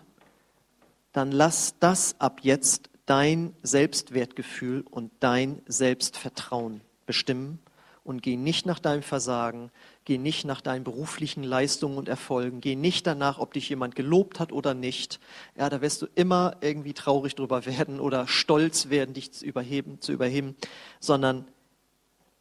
dann 1.14 1.32
lass 1.32 1.74
das 1.80 2.16
ab 2.20 2.42
jetzt 2.44 2.92
dein 3.08 3.56
Selbstwertgefühl 3.64 4.86
und 4.88 5.12
dein 5.20 5.64
Selbstvertrauen 5.66 6.82
bestimmen 7.08 7.58
und 8.04 8.24
geh 8.24 8.36
nicht 8.36 8.66
nach 8.66 8.80
deinem 8.80 9.04
Versagen, 9.04 9.72
geh 10.06 10.18
nicht 10.18 10.46
nach 10.46 10.62
deinen 10.62 10.84
beruflichen 10.84 11.44
Leistungen 11.44 11.98
und 11.98 12.10
Erfolgen, 12.10 12.62
geh 12.62 12.76
nicht 12.76 13.06
danach, 13.06 13.38
ob 13.38 13.54
dich 13.54 13.70
jemand 13.70 13.96
gelobt 13.96 14.40
hat 14.40 14.52
oder 14.52 14.74
nicht. 14.74 15.20
Ja, 15.56 15.70
da 15.70 15.82
wirst 15.82 16.02
du 16.02 16.08
immer 16.16 16.58
irgendwie 16.62 16.94
traurig 16.94 17.36
drüber 17.36 17.66
werden 17.66 18.00
oder 18.00 18.28
stolz 18.28 18.90
werden, 18.90 19.14
dich 19.14 19.32
zu 19.32 19.46
überheben, 19.46 20.02
zu 20.02 20.12
überheben, 20.12 20.56
sondern 21.00 21.48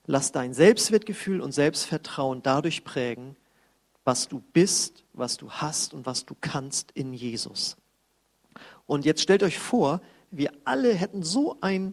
lass 0.07 0.33
dein 0.33 0.55
Selbstwertgefühl 0.55 1.40
und 1.40 1.53
Selbstvertrauen 1.53 2.42
dadurch 2.42 2.85
prägen, 2.85 3.37
was 4.05 4.29
du 4.29 4.42
bist, 4.53 5.05
was 5.12 5.37
du 5.37 5.51
hast 5.51 5.92
und 5.92 6.07
was 6.07 6.25
du 6.25 6.35
kannst 6.40 6.90
in 6.92 7.12
Jesus. 7.12 7.77
Und 8.87 9.05
jetzt 9.05 9.23
stellt 9.23 9.42
euch 9.42 9.59
vor, 9.59 10.01
wir 10.31 10.53
alle 10.64 10.94
hätten 10.94 11.23
so 11.23 11.59
ein 11.61 11.92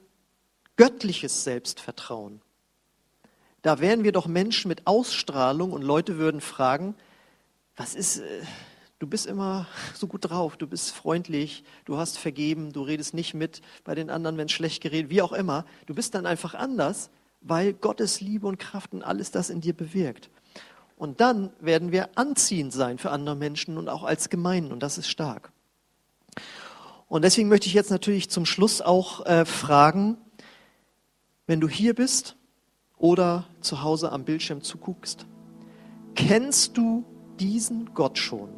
göttliches 0.78 1.44
Selbstvertrauen. 1.44 2.42
Da 3.68 3.82
wären 3.82 4.06
wir 4.06 4.14
doch 4.14 4.28
Menschen 4.28 4.70
mit 4.70 4.88
Ausstrahlung 4.88 5.74
und 5.74 5.82
Leute 5.82 6.18
würden 6.18 6.40
fragen, 6.40 6.96
was 7.76 7.96
ist, 7.96 8.20
äh, 8.20 8.42
du 8.98 9.08
bist 9.08 9.26
immer 9.26 9.68
so 9.94 10.08
gut 10.08 10.30
drauf, 10.30 10.56
du 10.56 10.68
bist 10.68 10.92
freundlich, 10.92 11.66
du 11.84 11.98
hast 11.98 12.18
vergeben, 12.18 12.72
du 12.72 12.82
redest 12.82 13.14
nicht 13.14 13.34
mit 13.34 13.60
bei 13.84 13.94
den 13.94 14.10
anderen, 14.10 14.38
wenn 14.38 14.48
schlecht 14.48 14.82
geredet, 14.82 15.12
wie 15.12 15.22
auch 15.22 15.34
immer. 15.34 15.66
Du 15.86 15.94
bist 15.94 16.16
dann 16.16 16.26
einfach 16.26 16.54
anders, 16.54 17.10
weil 17.42 17.74
Gottes 17.74 18.22
Liebe 18.22 18.48
und 18.48 18.58
Kraft 18.58 18.94
und 18.94 19.04
alles 19.04 19.32
das 19.32 19.50
in 19.50 19.60
dir 19.60 19.74
bewirkt. 19.74 20.30
Und 20.96 21.20
dann 21.20 21.52
werden 21.60 21.92
wir 21.92 22.12
anziehend 22.16 22.72
sein 22.72 22.98
für 22.98 23.12
andere 23.12 23.36
Menschen 23.36 23.78
und 23.78 23.90
auch 23.90 24.06
als 24.06 24.30
Gemeinden 24.30 24.72
und 24.72 24.82
das 24.82 24.98
ist 24.98 25.10
stark. 25.10 25.52
Und 27.10 27.26
deswegen 27.26 27.50
möchte 27.50 27.68
ich 27.68 27.74
jetzt 27.74 27.92
natürlich 27.92 28.30
zum 28.30 28.46
Schluss 28.46 28.80
auch 28.80 29.26
äh, 29.26 29.44
fragen, 29.44 30.16
wenn 31.48 31.60
du 31.60 31.68
hier 31.68 31.94
bist 31.94 32.38
oder 33.00 33.46
zu 33.62 33.84
Hause 33.84 34.12
am 34.12 34.24
Bildschirm 34.24 34.62
zuguckst, 34.62 35.28
kennst 36.16 36.78
du 36.78 37.06
diesen 37.40 37.94
Gott 37.94 38.18
schon, 38.18 38.50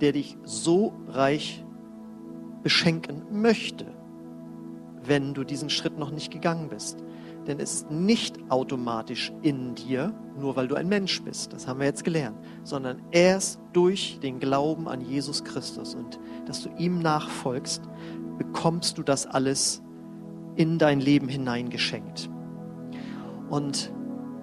der 0.00 0.12
dich 0.12 0.36
so 0.44 0.92
reich 1.08 1.64
beschenken 2.62 3.22
möchte, 3.40 3.86
wenn 5.02 5.34
du 5.34 5.44
diesen 5.44 5.70
Schritt 5.70 5.98
noch 5.98 6.10
nicht 6.10 6.30
gegangen 6.30 6.68
bist? 6.68 7.02
Denn 7.46 7.60
es 7.60 7.74
ist 7.74 7.90
nicht 7.92 8.38
automatisch 8.50 9.32
in 9.42 9.76
dir, 9.76 10.12
nur 10.38 10.56
weil 10.56 10.66
du 10.66 10.74
ein 10.74 10.88
Mensch 10.88 11.22
bist, 11.22 11.52
das 11.52 11.68
haben 11.68 11.78
wir 11.78 11.86
jetzt 11.86 12.02
gelernt, 12.02 12.36
sondern 12.64 13.00
erst 13.12 13.60
durch 13.72 14.18
den 14.20 14.40
Glauben 14.40 14.88
an 14.88 15.00
Jesus 15.00 15.44
Christus 15.44 15.94
und 15.94 16.18
dass 16.46 16.62
du 16.62 16.70
ihm 16.76 16.98
nachfolgst, 16.98 17.82
bekommst 18.36 18.98
du 18.98 19.02
das 19.02 19.26
alles 19.26 19.80
in 20.56 20.78
dein 20.78 21.00
Leben 21.00 21.28
hineingeschenkt. 21.28 22.28
Und 23.48 23.92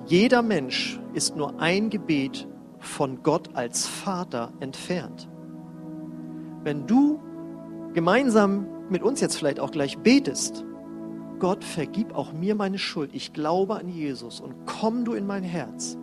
jeder 0.05 0.41
Mensch 0.41 0.99
ist 1.13 1.35
nur 1.35 1.59
ein 1.59 1.89
Gebet 1.89 2.47
von 2.79 3.23
Gott 3.23 3.49
als 3.53 3.87
Vater 3.87 4.51
entfernt. 4.59 5.29
Wenn 6.63 6.87
du 6.87 7.19
gemeinsam 7.93 8.67
mit 8.89 9.03
uns 9.03 9.21
jetzt 9.21 9.37
vielleicht 9.37 9.59
auch 9.59 9.71
gleich 9.71 9.97
betest, 9.99 10.65
Gott, 11.39 11.63
vergib 11.63 12.15
auch 12.15 12.31
mir 12.31 12.55
meine 12.55 12.77
Schuld, 12.77 13.11
ich 13.13 13.33
glaube 13.33 13.75
an 13.75 13.89
Jesus 13.89 14.39
und 14.39 14.53
komm 14.65 15.03
du 15.03 15.13
in 15.13 15.27
mein 15.27 15.43
Herz, 15.43 15.97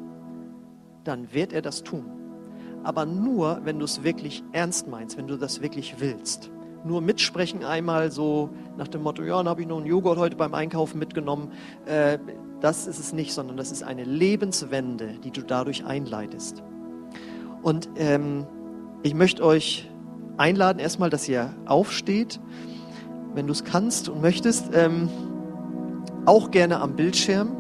dann 1.05 1.33
wird 1.33 1.53
er 1.53 1.63
das 1.63 1.83
tun. 1.83 2.05
Aber 2.83 3.07
nur, 3.07 3.61
wenn 3.65 3.79
du 3.79 3.85
es 3.85 4.03
wirklich 4.03 4.43
ernst 4.53 4.89
meinst, 4.89 5.17
wenn 5.17 5.27
du 5.27 5.37
das 5.37 5.63
wirklich 5.63 5.97
willst. 5.99 6.51
Nur 6.85 7.03
mitsprechen 7.03 7.65
einmal 7.65 8.11
so 8.11 8.51
nach 8.79 8.89
dem 8.89 9.03
Motto, 9.03 9.23
ja, 9.23 9.37
dann 9.37 9.49
habe 9.49 9.61
ich 9.61 9.69
noch 9.69 9.79
einen 9.79 9.87
Joghurt 9.87 10.19
heute 10.19 10.37
beim 10.37 10.55
Einkaufen 10.55 10.99
mitgenommen. 10.99 11.53
Äh, 11.85 12.19
das 12.61 12.87
ist 12.87 12.99
es 12.99 13.13
nicht, 13.13 13.33
sondern 13.33 13.57
das 13.57 13.73
ist 13.73 13.83
eine 13.83 14.05
Lebenswende, 14.05 15.15
die 15.25 15.31
du 15.31 15.43
dadurch 15.43 15.85
einleitest. 15.85 16.63
Und 17.63 17.89
ähm, 17.97 18.47
ich 19.03 19.15
möchte 19.15 19.45
euch 19.45 19.91
einladen, 20.37 20.79
erstmal, 20.79 21.11
dass 21.11 21.29
ihr 21.29 21.55
aufsteht, 21.67 22.41
wenn 23.35 23.47
du 23.47 23.53
es 23.53 23.65
kannst 23.65 24.09
und 24.09 24.21
möchtest. 24.21 24.71
Ähm, 24.75 25.09
auch 26.27 26.51
gerne 26.51 26.81
am 26.81 26.97
Bildschirm, 26.97 27.57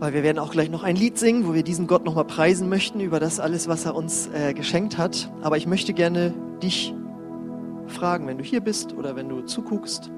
weil 0.00 0.12
wir 0.12 0.22
werden 0.22 0.38
auch 0.38 0.50
gleich 0.50 0.70
noch 0.70 0.82
ein 0.82 0.96
Lied 0.96 1.18
singen, 1.18 1.46
wo 1.46 1.54
wir 1.54 1.62
diesen 1.62 1.86
Gott 1.86 2.04
nochmal 2.04 2.24
preisen 2.24 2.68
möchten 2.68 3.00
über 3.00 3.20
das 3.20 3.40
alles, 3.40 3.68
was 3.68 3.86
er 3.86 3.94
uns 3.94 4.28
äh, 4.28 4.54
geschenkt 4.54 4.98
hat. 4.98 5.32
Aber 5.42 5.56
ich 5.56 5.66
möchte 5.66 5.94
gerne 5.94 6.34
dich 6.62 6.94
fragen, 7.86 8.26
wenn 8.26 8.38
du 8.38 8.44
hier 8.44 8.60
bist 8.60 8.92
oder 8.92 9.14
wenn 9.16 9.28
du 9.28 9.42
zuguckst, 9.42 10.10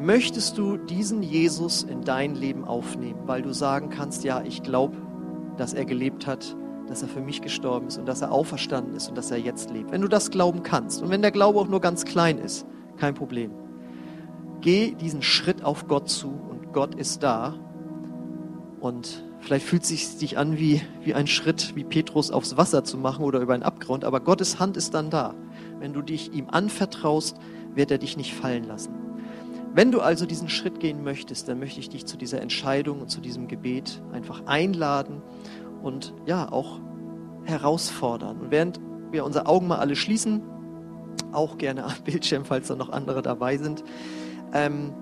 möchtest 0.00 0.56
du 0.56 0.78
diesen 0.78 1.22
Jesus 1.22 1.82
in 1.82 2.02
dein 2.02 2.34
Leben 2.34 2.64
aufnehmen, 2.64 3.20
weil 3.26 3.42
du 3.42 3.52
sagen 3.52 3.90
kannst, 3.90 4.24
ja, 4.24 4.42
ich 4.42 4.62
glaube, 4.62 4.96
dass 5.58 5.74
er 5.74 5.84
gelebt 5.84 6.26
hat, 6.26 6.56
dass 6.88 7.02
er 7.02 7.08
für 7.08 7.20
mich 7.20 7.42
gestorben 7.42 7.86
ist 7.86 7.98
und 7.98 8.06
dass 8.06 8.22
er 8.22 8.32
auferstanden 8.32 8.94
ist 8.96 9.08
und 9.08 9.18
dass 9.18 9.30
er 9.30 9.38
jetzt 9.38 9.70
lebt. 9.70 9.92
Wenn 9.92 10.00
du 10.00 10.08
das 10.08 10.30
glauben 10.30 10.62
kannst 10.62 11.02
und 11.02 11.10
wenn 11.10 11.22
der 11.22 11.30
Glaube 11.30 11.58
auch 11.60 11.68
nur 11.68 11.80
ganz 11.80 12.04
klein 12.04 12.38
ist, 12.38 12.66
kein 12.96 13.14
Problem. 13.14 13.52
Geh 14.62 14.92
diesen 14.94 15.22
Schritt 15.22 15.64
auf 15.64 15.86
Gott 15.86 16.08
zu 16.08 16.28
und 16.28 16.72
Gott 16.72 16.94
ist 16.94 17.22
da. 17.22 17.54
Und 18.80 19.22
vielleicht 19.40 19.66
fühlt 19.66 19.82
es 19.82 19.88
sich 19.88 20.16
dich 20.16 20.38
an 20.38 20.58
wie, 20.58 20.80
wie 21.02 21.14
ein 21.14 21.26
Schritt, 21.26 21.76
wie 21.76 21.84
Petrus 21.84 22.30
aufs 22.30 22.56
Wasser 22.56 22.84
zu 22.84 22.96
machen 22.96 23.24
oder 23.24 23.40
über 23.40 23.52
einen 23.52 23.62
Abgrund, 23.62 24.04
aber 24.04 24.20
Gottes 24.20 24.58
Hand 24.58 24.78
ist 24.78 24.94
dann 24.94 25.10
da. 25.10 25.34
Wenn 25.78 25.92
du 25.92 26.00
dich 26.00 26.32
ihm 26.32 26.48
anvertraust, 26.48 27.36
wird 27.74 27.90
er 27.90 27.98
dich 27.98 28.16
nicht 28.16 28.34
fallen 28.34 28.64
lassen. 28.64 29.09
Wenn 29.72 29.92
du 29.92 30.00
also 30.00 30.26
diesen 30.26 30.48
Schritt 30.48 30.80
gehen 30.80 31.04
möchtest, 31.04 31.48
dann 31.48 31.60
möchte 31.60 31.78
ich 31.78 31.88
dich 31.88 32.04
zu 32.04 32.16
dieser 32.16 32.40
Entscheidung 32.40 33.00
und 33.00 33.08
zu 33.08 33.20
diesem 33.20 33.46
Gebet 33.46 34.02
einfach 34.12 34.46
einladen 34.46 35.22
und 35.82 36.12
ja, 36.26 36.50
auch 36.50 36.80
herausfordern. 37.44 38.40
Und 38.40 38.50
während 38.50 38.80
wir 39.12 39.24
unsere 39.24 39.46
Augen 39.46 39.68
mal 39.68 39.78
alle 39.78 39.94
schließen, 39.94 40.42
auch 41.32 41.56
gerne 41.56 41.84
am 41.84 41.92
Bildschirm, 42.04 42.44
falls 42.44 42.68
da 42.68 42.74
noch 42.74 42.90
andere 42.90 43.22
dabei 43.22 43.58
sind, 43.58 43.84
ähm, 44.52 44.92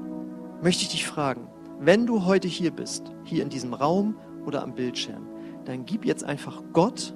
möchte 0.62 0.82
ich 0.82 0.90
dich 0.90 1.06
fragen, 1.06 1.48
wenn 1.80 2.06
du 2.06 2.26
heute 2.26 2.48
hier 2.48 2.70
bist, 2.70 3.10
hier 3.24 3.42
in 3.42 3.48
diesem 3.48 3.72
Raum 3.72 4.16
oder 4.44 4.62
am 4.62 4.74
Bildschirm, 4.74 5.26
dann 5.64 5.86
gib 5.86 6.04
jetzt 6.04 6.24
einfach 6.24 6.62
Gott 6.72 7.14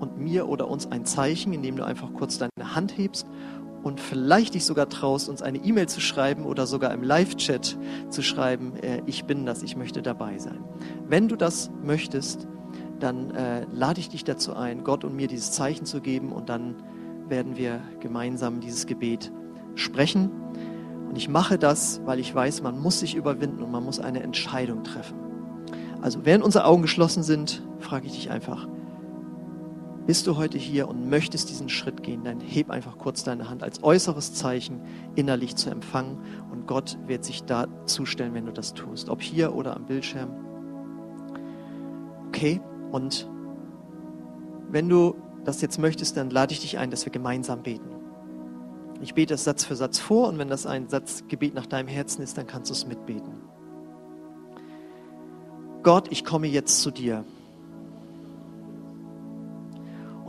und 0.00 0.18
mir 0.18 0.48
oder 0.48 0.68
uns 0.68 0.90
ein 0.90 1.04
Zeichen, 1.04 1.52
indem 1.52 1.76
du 1.76 1.84
einfach 1.84 2.12
kurz 2.14 2.38
deine 2.38 2.74
Hand 2.74 2.96
hebst 2.96 3.26
und 3.82 4.00
vielleicht 4.00 4.54
dich 4.54 4.64
sogar 4.64 4.88
traust, 4.88 5.28
uns 5.28 5.42
eine 5.42 5.58
E-Mail 5.58 5.88
zu 5.88 6.00
schreiben 6.00 6.44
oder 6.44 6.66
sogar 6.66 6.92
im 6.92 7.02
Live-Chat 7.02 7.78
zu 8.10 8.22
schreiben, 8.22 8.76
äh, 8.76 9.02
ich 9.06 9.24
bin 9.24 9.46
das, 9.46 9.62
ich 9.62 9.76
möchte 9.76 10.02
dabei 10.02 10.38
sein. 10.38 10.58
Wenn 11.08 11.28
du 11.28 11.36
das 11.36 11.70
möchtest, 11.82 12.46
dann 12.98 13.30
äh, 13.30 13.66
lade 13.72 14.00
ich 14.00 14.10
dich 14.10 14.24
dazu 14.24 14.54
ein, 14.54 14.84
Gott 14.84 15.04
und 15.04 15.16
mir 15.16 15.28
dieses 15.28 15.52
Zeichen 15.52 15.86
zu 15.86 16.00
geben 16.00 16.32
und 16.32 16.48
dann 16.48 16.76
werden 17.28 17.56
wir 17.56 17.80
gemeinsam 18.00 18.60
dieses 18.60 18.86
Gebet 18.86 19.32
sprechen. 19.74 20.30
Und 21.08 21.16
ich 21.16 21.28
mache 21.28 21.58
das, 21.58 22.00
weil 22.04 22.18
ich 22.18 22.34
weiß, 22.34 22.62
man 22.62 22.78
muss 22.78 23.00
sich 23.00 23.14
überwinden 23.14 23.62
und 23.62 23.70
man 23.70 23.84
muss 23.84 23.98
eine 23.98 24.22
Entscheidung 24.22 24.84
treffen. 24.84 25.16
Also 26.02 26.24
während 26.24 26.44
unsere 26.44 26.64
Augen 26.64 26.82
geschlossen 26.82 27.22
sind, 27.22 27.62
frage 27.78 28.06
ich 28.06 28.12
dich 28.12 28.30
einfach, 28.30 28.68
bist 30.06 30.26
du 30.26 30.36
heute 30.36 30.58
hier 30.58 30.88
und 30.88 31.08
möchtest 31.08 31.50
diesen 31.50 31.68
Schritt 31.68 32.02
gehen, 32.02 32.24
dann 32.24 32.40
heb 32.40 32.70
einfach 32.70 32.98
kurz 32.98 33.22
deine 33.22 33.48
Hand 33.48 33.62
als 33.62 33.82
äußeres 33.82 34.34
Zeichen 34.34 34.80
innerlich 35.14 35.56
zu 35.56 35.70
empfangen 35.70 36.18
und 36.50 36.66
Gott 36.66 36.98
wird 37.06 37.24
sich 37.24 37.44
da 37.44 37.66
zustellen, 37.86 38.34
wenn 38.34 38.46
du 38.46 38.52
das 38.52 38.74
tust, 38.74 39.08
ob 39.08 39.22
hier 39.22 39.54
oder 39.54 39.76
am 39.76 39.86
Bildschirm. 39.86 40.30
Okay, 42.28 42.60
und 42.92 43.28
wenn 44.70 44.88
du 44.88 45.16
das 45.44 45.60
jetzt 45.60 45.78
möchtest, 45.78 46.16
dann 46.16 46.30
lade 46.30 46.52
ich 46.52 46.60
dich 46.60 46.78
ein, 46.78 46.90
dass 46.90 47.04
wir 47.04 47.12
gemeinsam 47.12 47.62
beten. 47.62 47.90
Ich 49.02 49.14
bete 49.14 49.34
es 49.34 49.44
Satz 49.44 49.64
für 49.64 49.76
Satz 49.76 49.98
vor 49.98 50.28
und 50.28 50.38
wenn 50.38 50.48
das 50.48 50.66
ein 50.66 50.88
Satzgebet 50.88 51.54
nach 51.54 51.66
deinem 51.66 51.88
Herzen 51.88 52.22
ist, 52.22 52.36
dann 52.36 52.46
kannst 52.46 52.70
du 52.70 52.74
es 52.74 52.86
mitbeten. 52.86 53.32
Gott, 55.82 56.08
ich 56.10 56.24
komme 56.24 56.46
jetzt 56.46 56.82
zu 56.82 56.90
dir. 56.90 57.24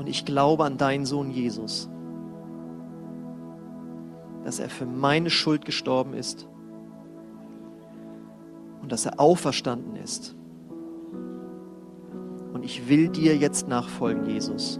Und 0.01 0.07
ich 0.07 0.25
glaube 0.25 0.65
an 0.65 0.77
deinen 0.79 1.05
Sohn 1.05 1.29
Jesus, 1.29 1.87
dass 4.43 4.57
er 4.57 4.67
für 4.67 4.87
meine 4.87 5.29
Schuld 5.29 5.63
gestorben 5.63 6.15
ist 6.15 6.47
und 8.81 8.91
dass 8.91 9.05
er 9.05 9.19
auferstanden 9.19 9.95
ist. 9.95 10.35
Und 12.51 12.65
ich 12.65 12.89
will 12.89 13.09
dir 13.09 13.37
jetzt 13.37 13.67
nachfolgen, 13.67 14.25
Jesus. 14.25 14.79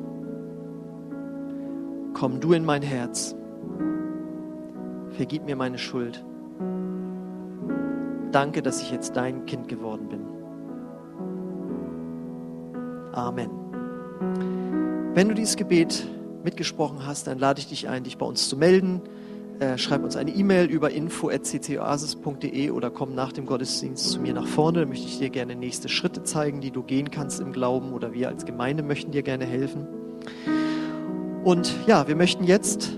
Komm 2.15 2.39
du 2.39 2.53
in 2.53 2.65
mein 2.65 2.81
Herz. 2.81 3.35
Vergib 5.11 5.45
mir 5.45 5.55
meine 5.55 5.77
Schuld. 5.77 6.25
Danke, 8.31 8.63
dass 8.63 8.81
ich 8.81 8.91
jetzt 8.91 9.15
dein 9.15 9.45
Kind 9.45 9.67
geworden 9.67 10.07
bin. 10.09 10.21
Amen. 13.13 13.60
Wenn 15.13 15.27
du 15.27 15.35
dieses 15.35 15.57
Gebet 15.57 16.07
mitgesprochen 16.45 17.05
hast, 17.05 17.27
dann 17.27 17.37
lade 17.37 17.59
ich 17.59 17.67
dich 17.67 17.89
ein, 17.89 18.05
dich 18.05 18.17
bei 18.17 18.25
uns 18.25 18.47
zu 18.47 18.55
melden. 18.55 19.01
Äh, 19.59 19.77
schreib 19.77 20.05
uns 20.05 20.15
eine 20.15 20.31
E-Mail 20.31 20.67
über 20.67 20.89
info.ccoasis.de 20.89 22.71
oder 22.71 22.89
komm 22.91 23.13
nach 23.13 23.33
dem 23.33 23.45
Gottesdienst 23.45 24.09
zu 24.09 24.21
mir 24.21 24.33
nach 24.33 24.47
vorne. 24.47 24.79
Da 24.79 24.85
möchte 24.85 25.07
ich 25.07 25.19
dir 25.19 25.29
gerne 25.29 25.57
nächste 25.57 25.89
Schritte 25.89 26.23
zeigen, 26.23 26.61
die 26.61 26.71
du 26.71 26.81
gehen 26.81 27.11
kannst 27.11 27.41
im 27.41 27.51
Glauben 27.51 27.91
oder 27.91 28.13
wir 28.13 28.29
als 28.29 28.45
Gemeinde 28.45 28.83
möchten 28.83 29.11
dir 29.11 29.21
gerne 29.21 29.43
helfen. 29.43 29.85
Und 31.43 31.75
ja, 31.87 32.07
wir 32.07 32.15
möchten 32.15 32.45
jetzt 32.45 32.97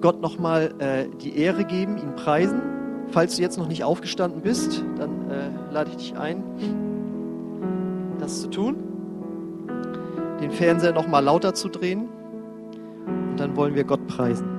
Gott 0.00 0.20
nochmal 0.20 0.74
äh, 0.78 1.08
die 1.20 1.36
Ehre 1.38 1.64
geben, 1.64 1.98
ihn 1.98 2.14
preisen. 2.14 2.62
Falls 3.08 3.34
du 3.34 3.42
jetzt 3.42 3.58
noch 3.58 3.66
nicht 3.66 3.82
aufgestanden 3.82 4.42
bist, 4.42 4.84
dann 4.96 5.28
äh, 5.28 5.50
lade 5.72 5.90
ich 5.90 5.96
dich 5.96 6.16
ein, 6.16 6.44
das 8.20 8.42
zu 8.42 8.48
tun. 8.48 8.97
Den 10.40 10.50
Fernseher 10.50 10.92
nochmal 10.92 11.24
lauter 11.24 11.54
zu 11.54 11.68
drehen. 11.68 12.08
Und 13.06 13.36
dann 13.38 13.56
wollen 13.56 13.74
wir 13.74 13.84
Gott 13.84 14.06
preisen. 14.06 14.57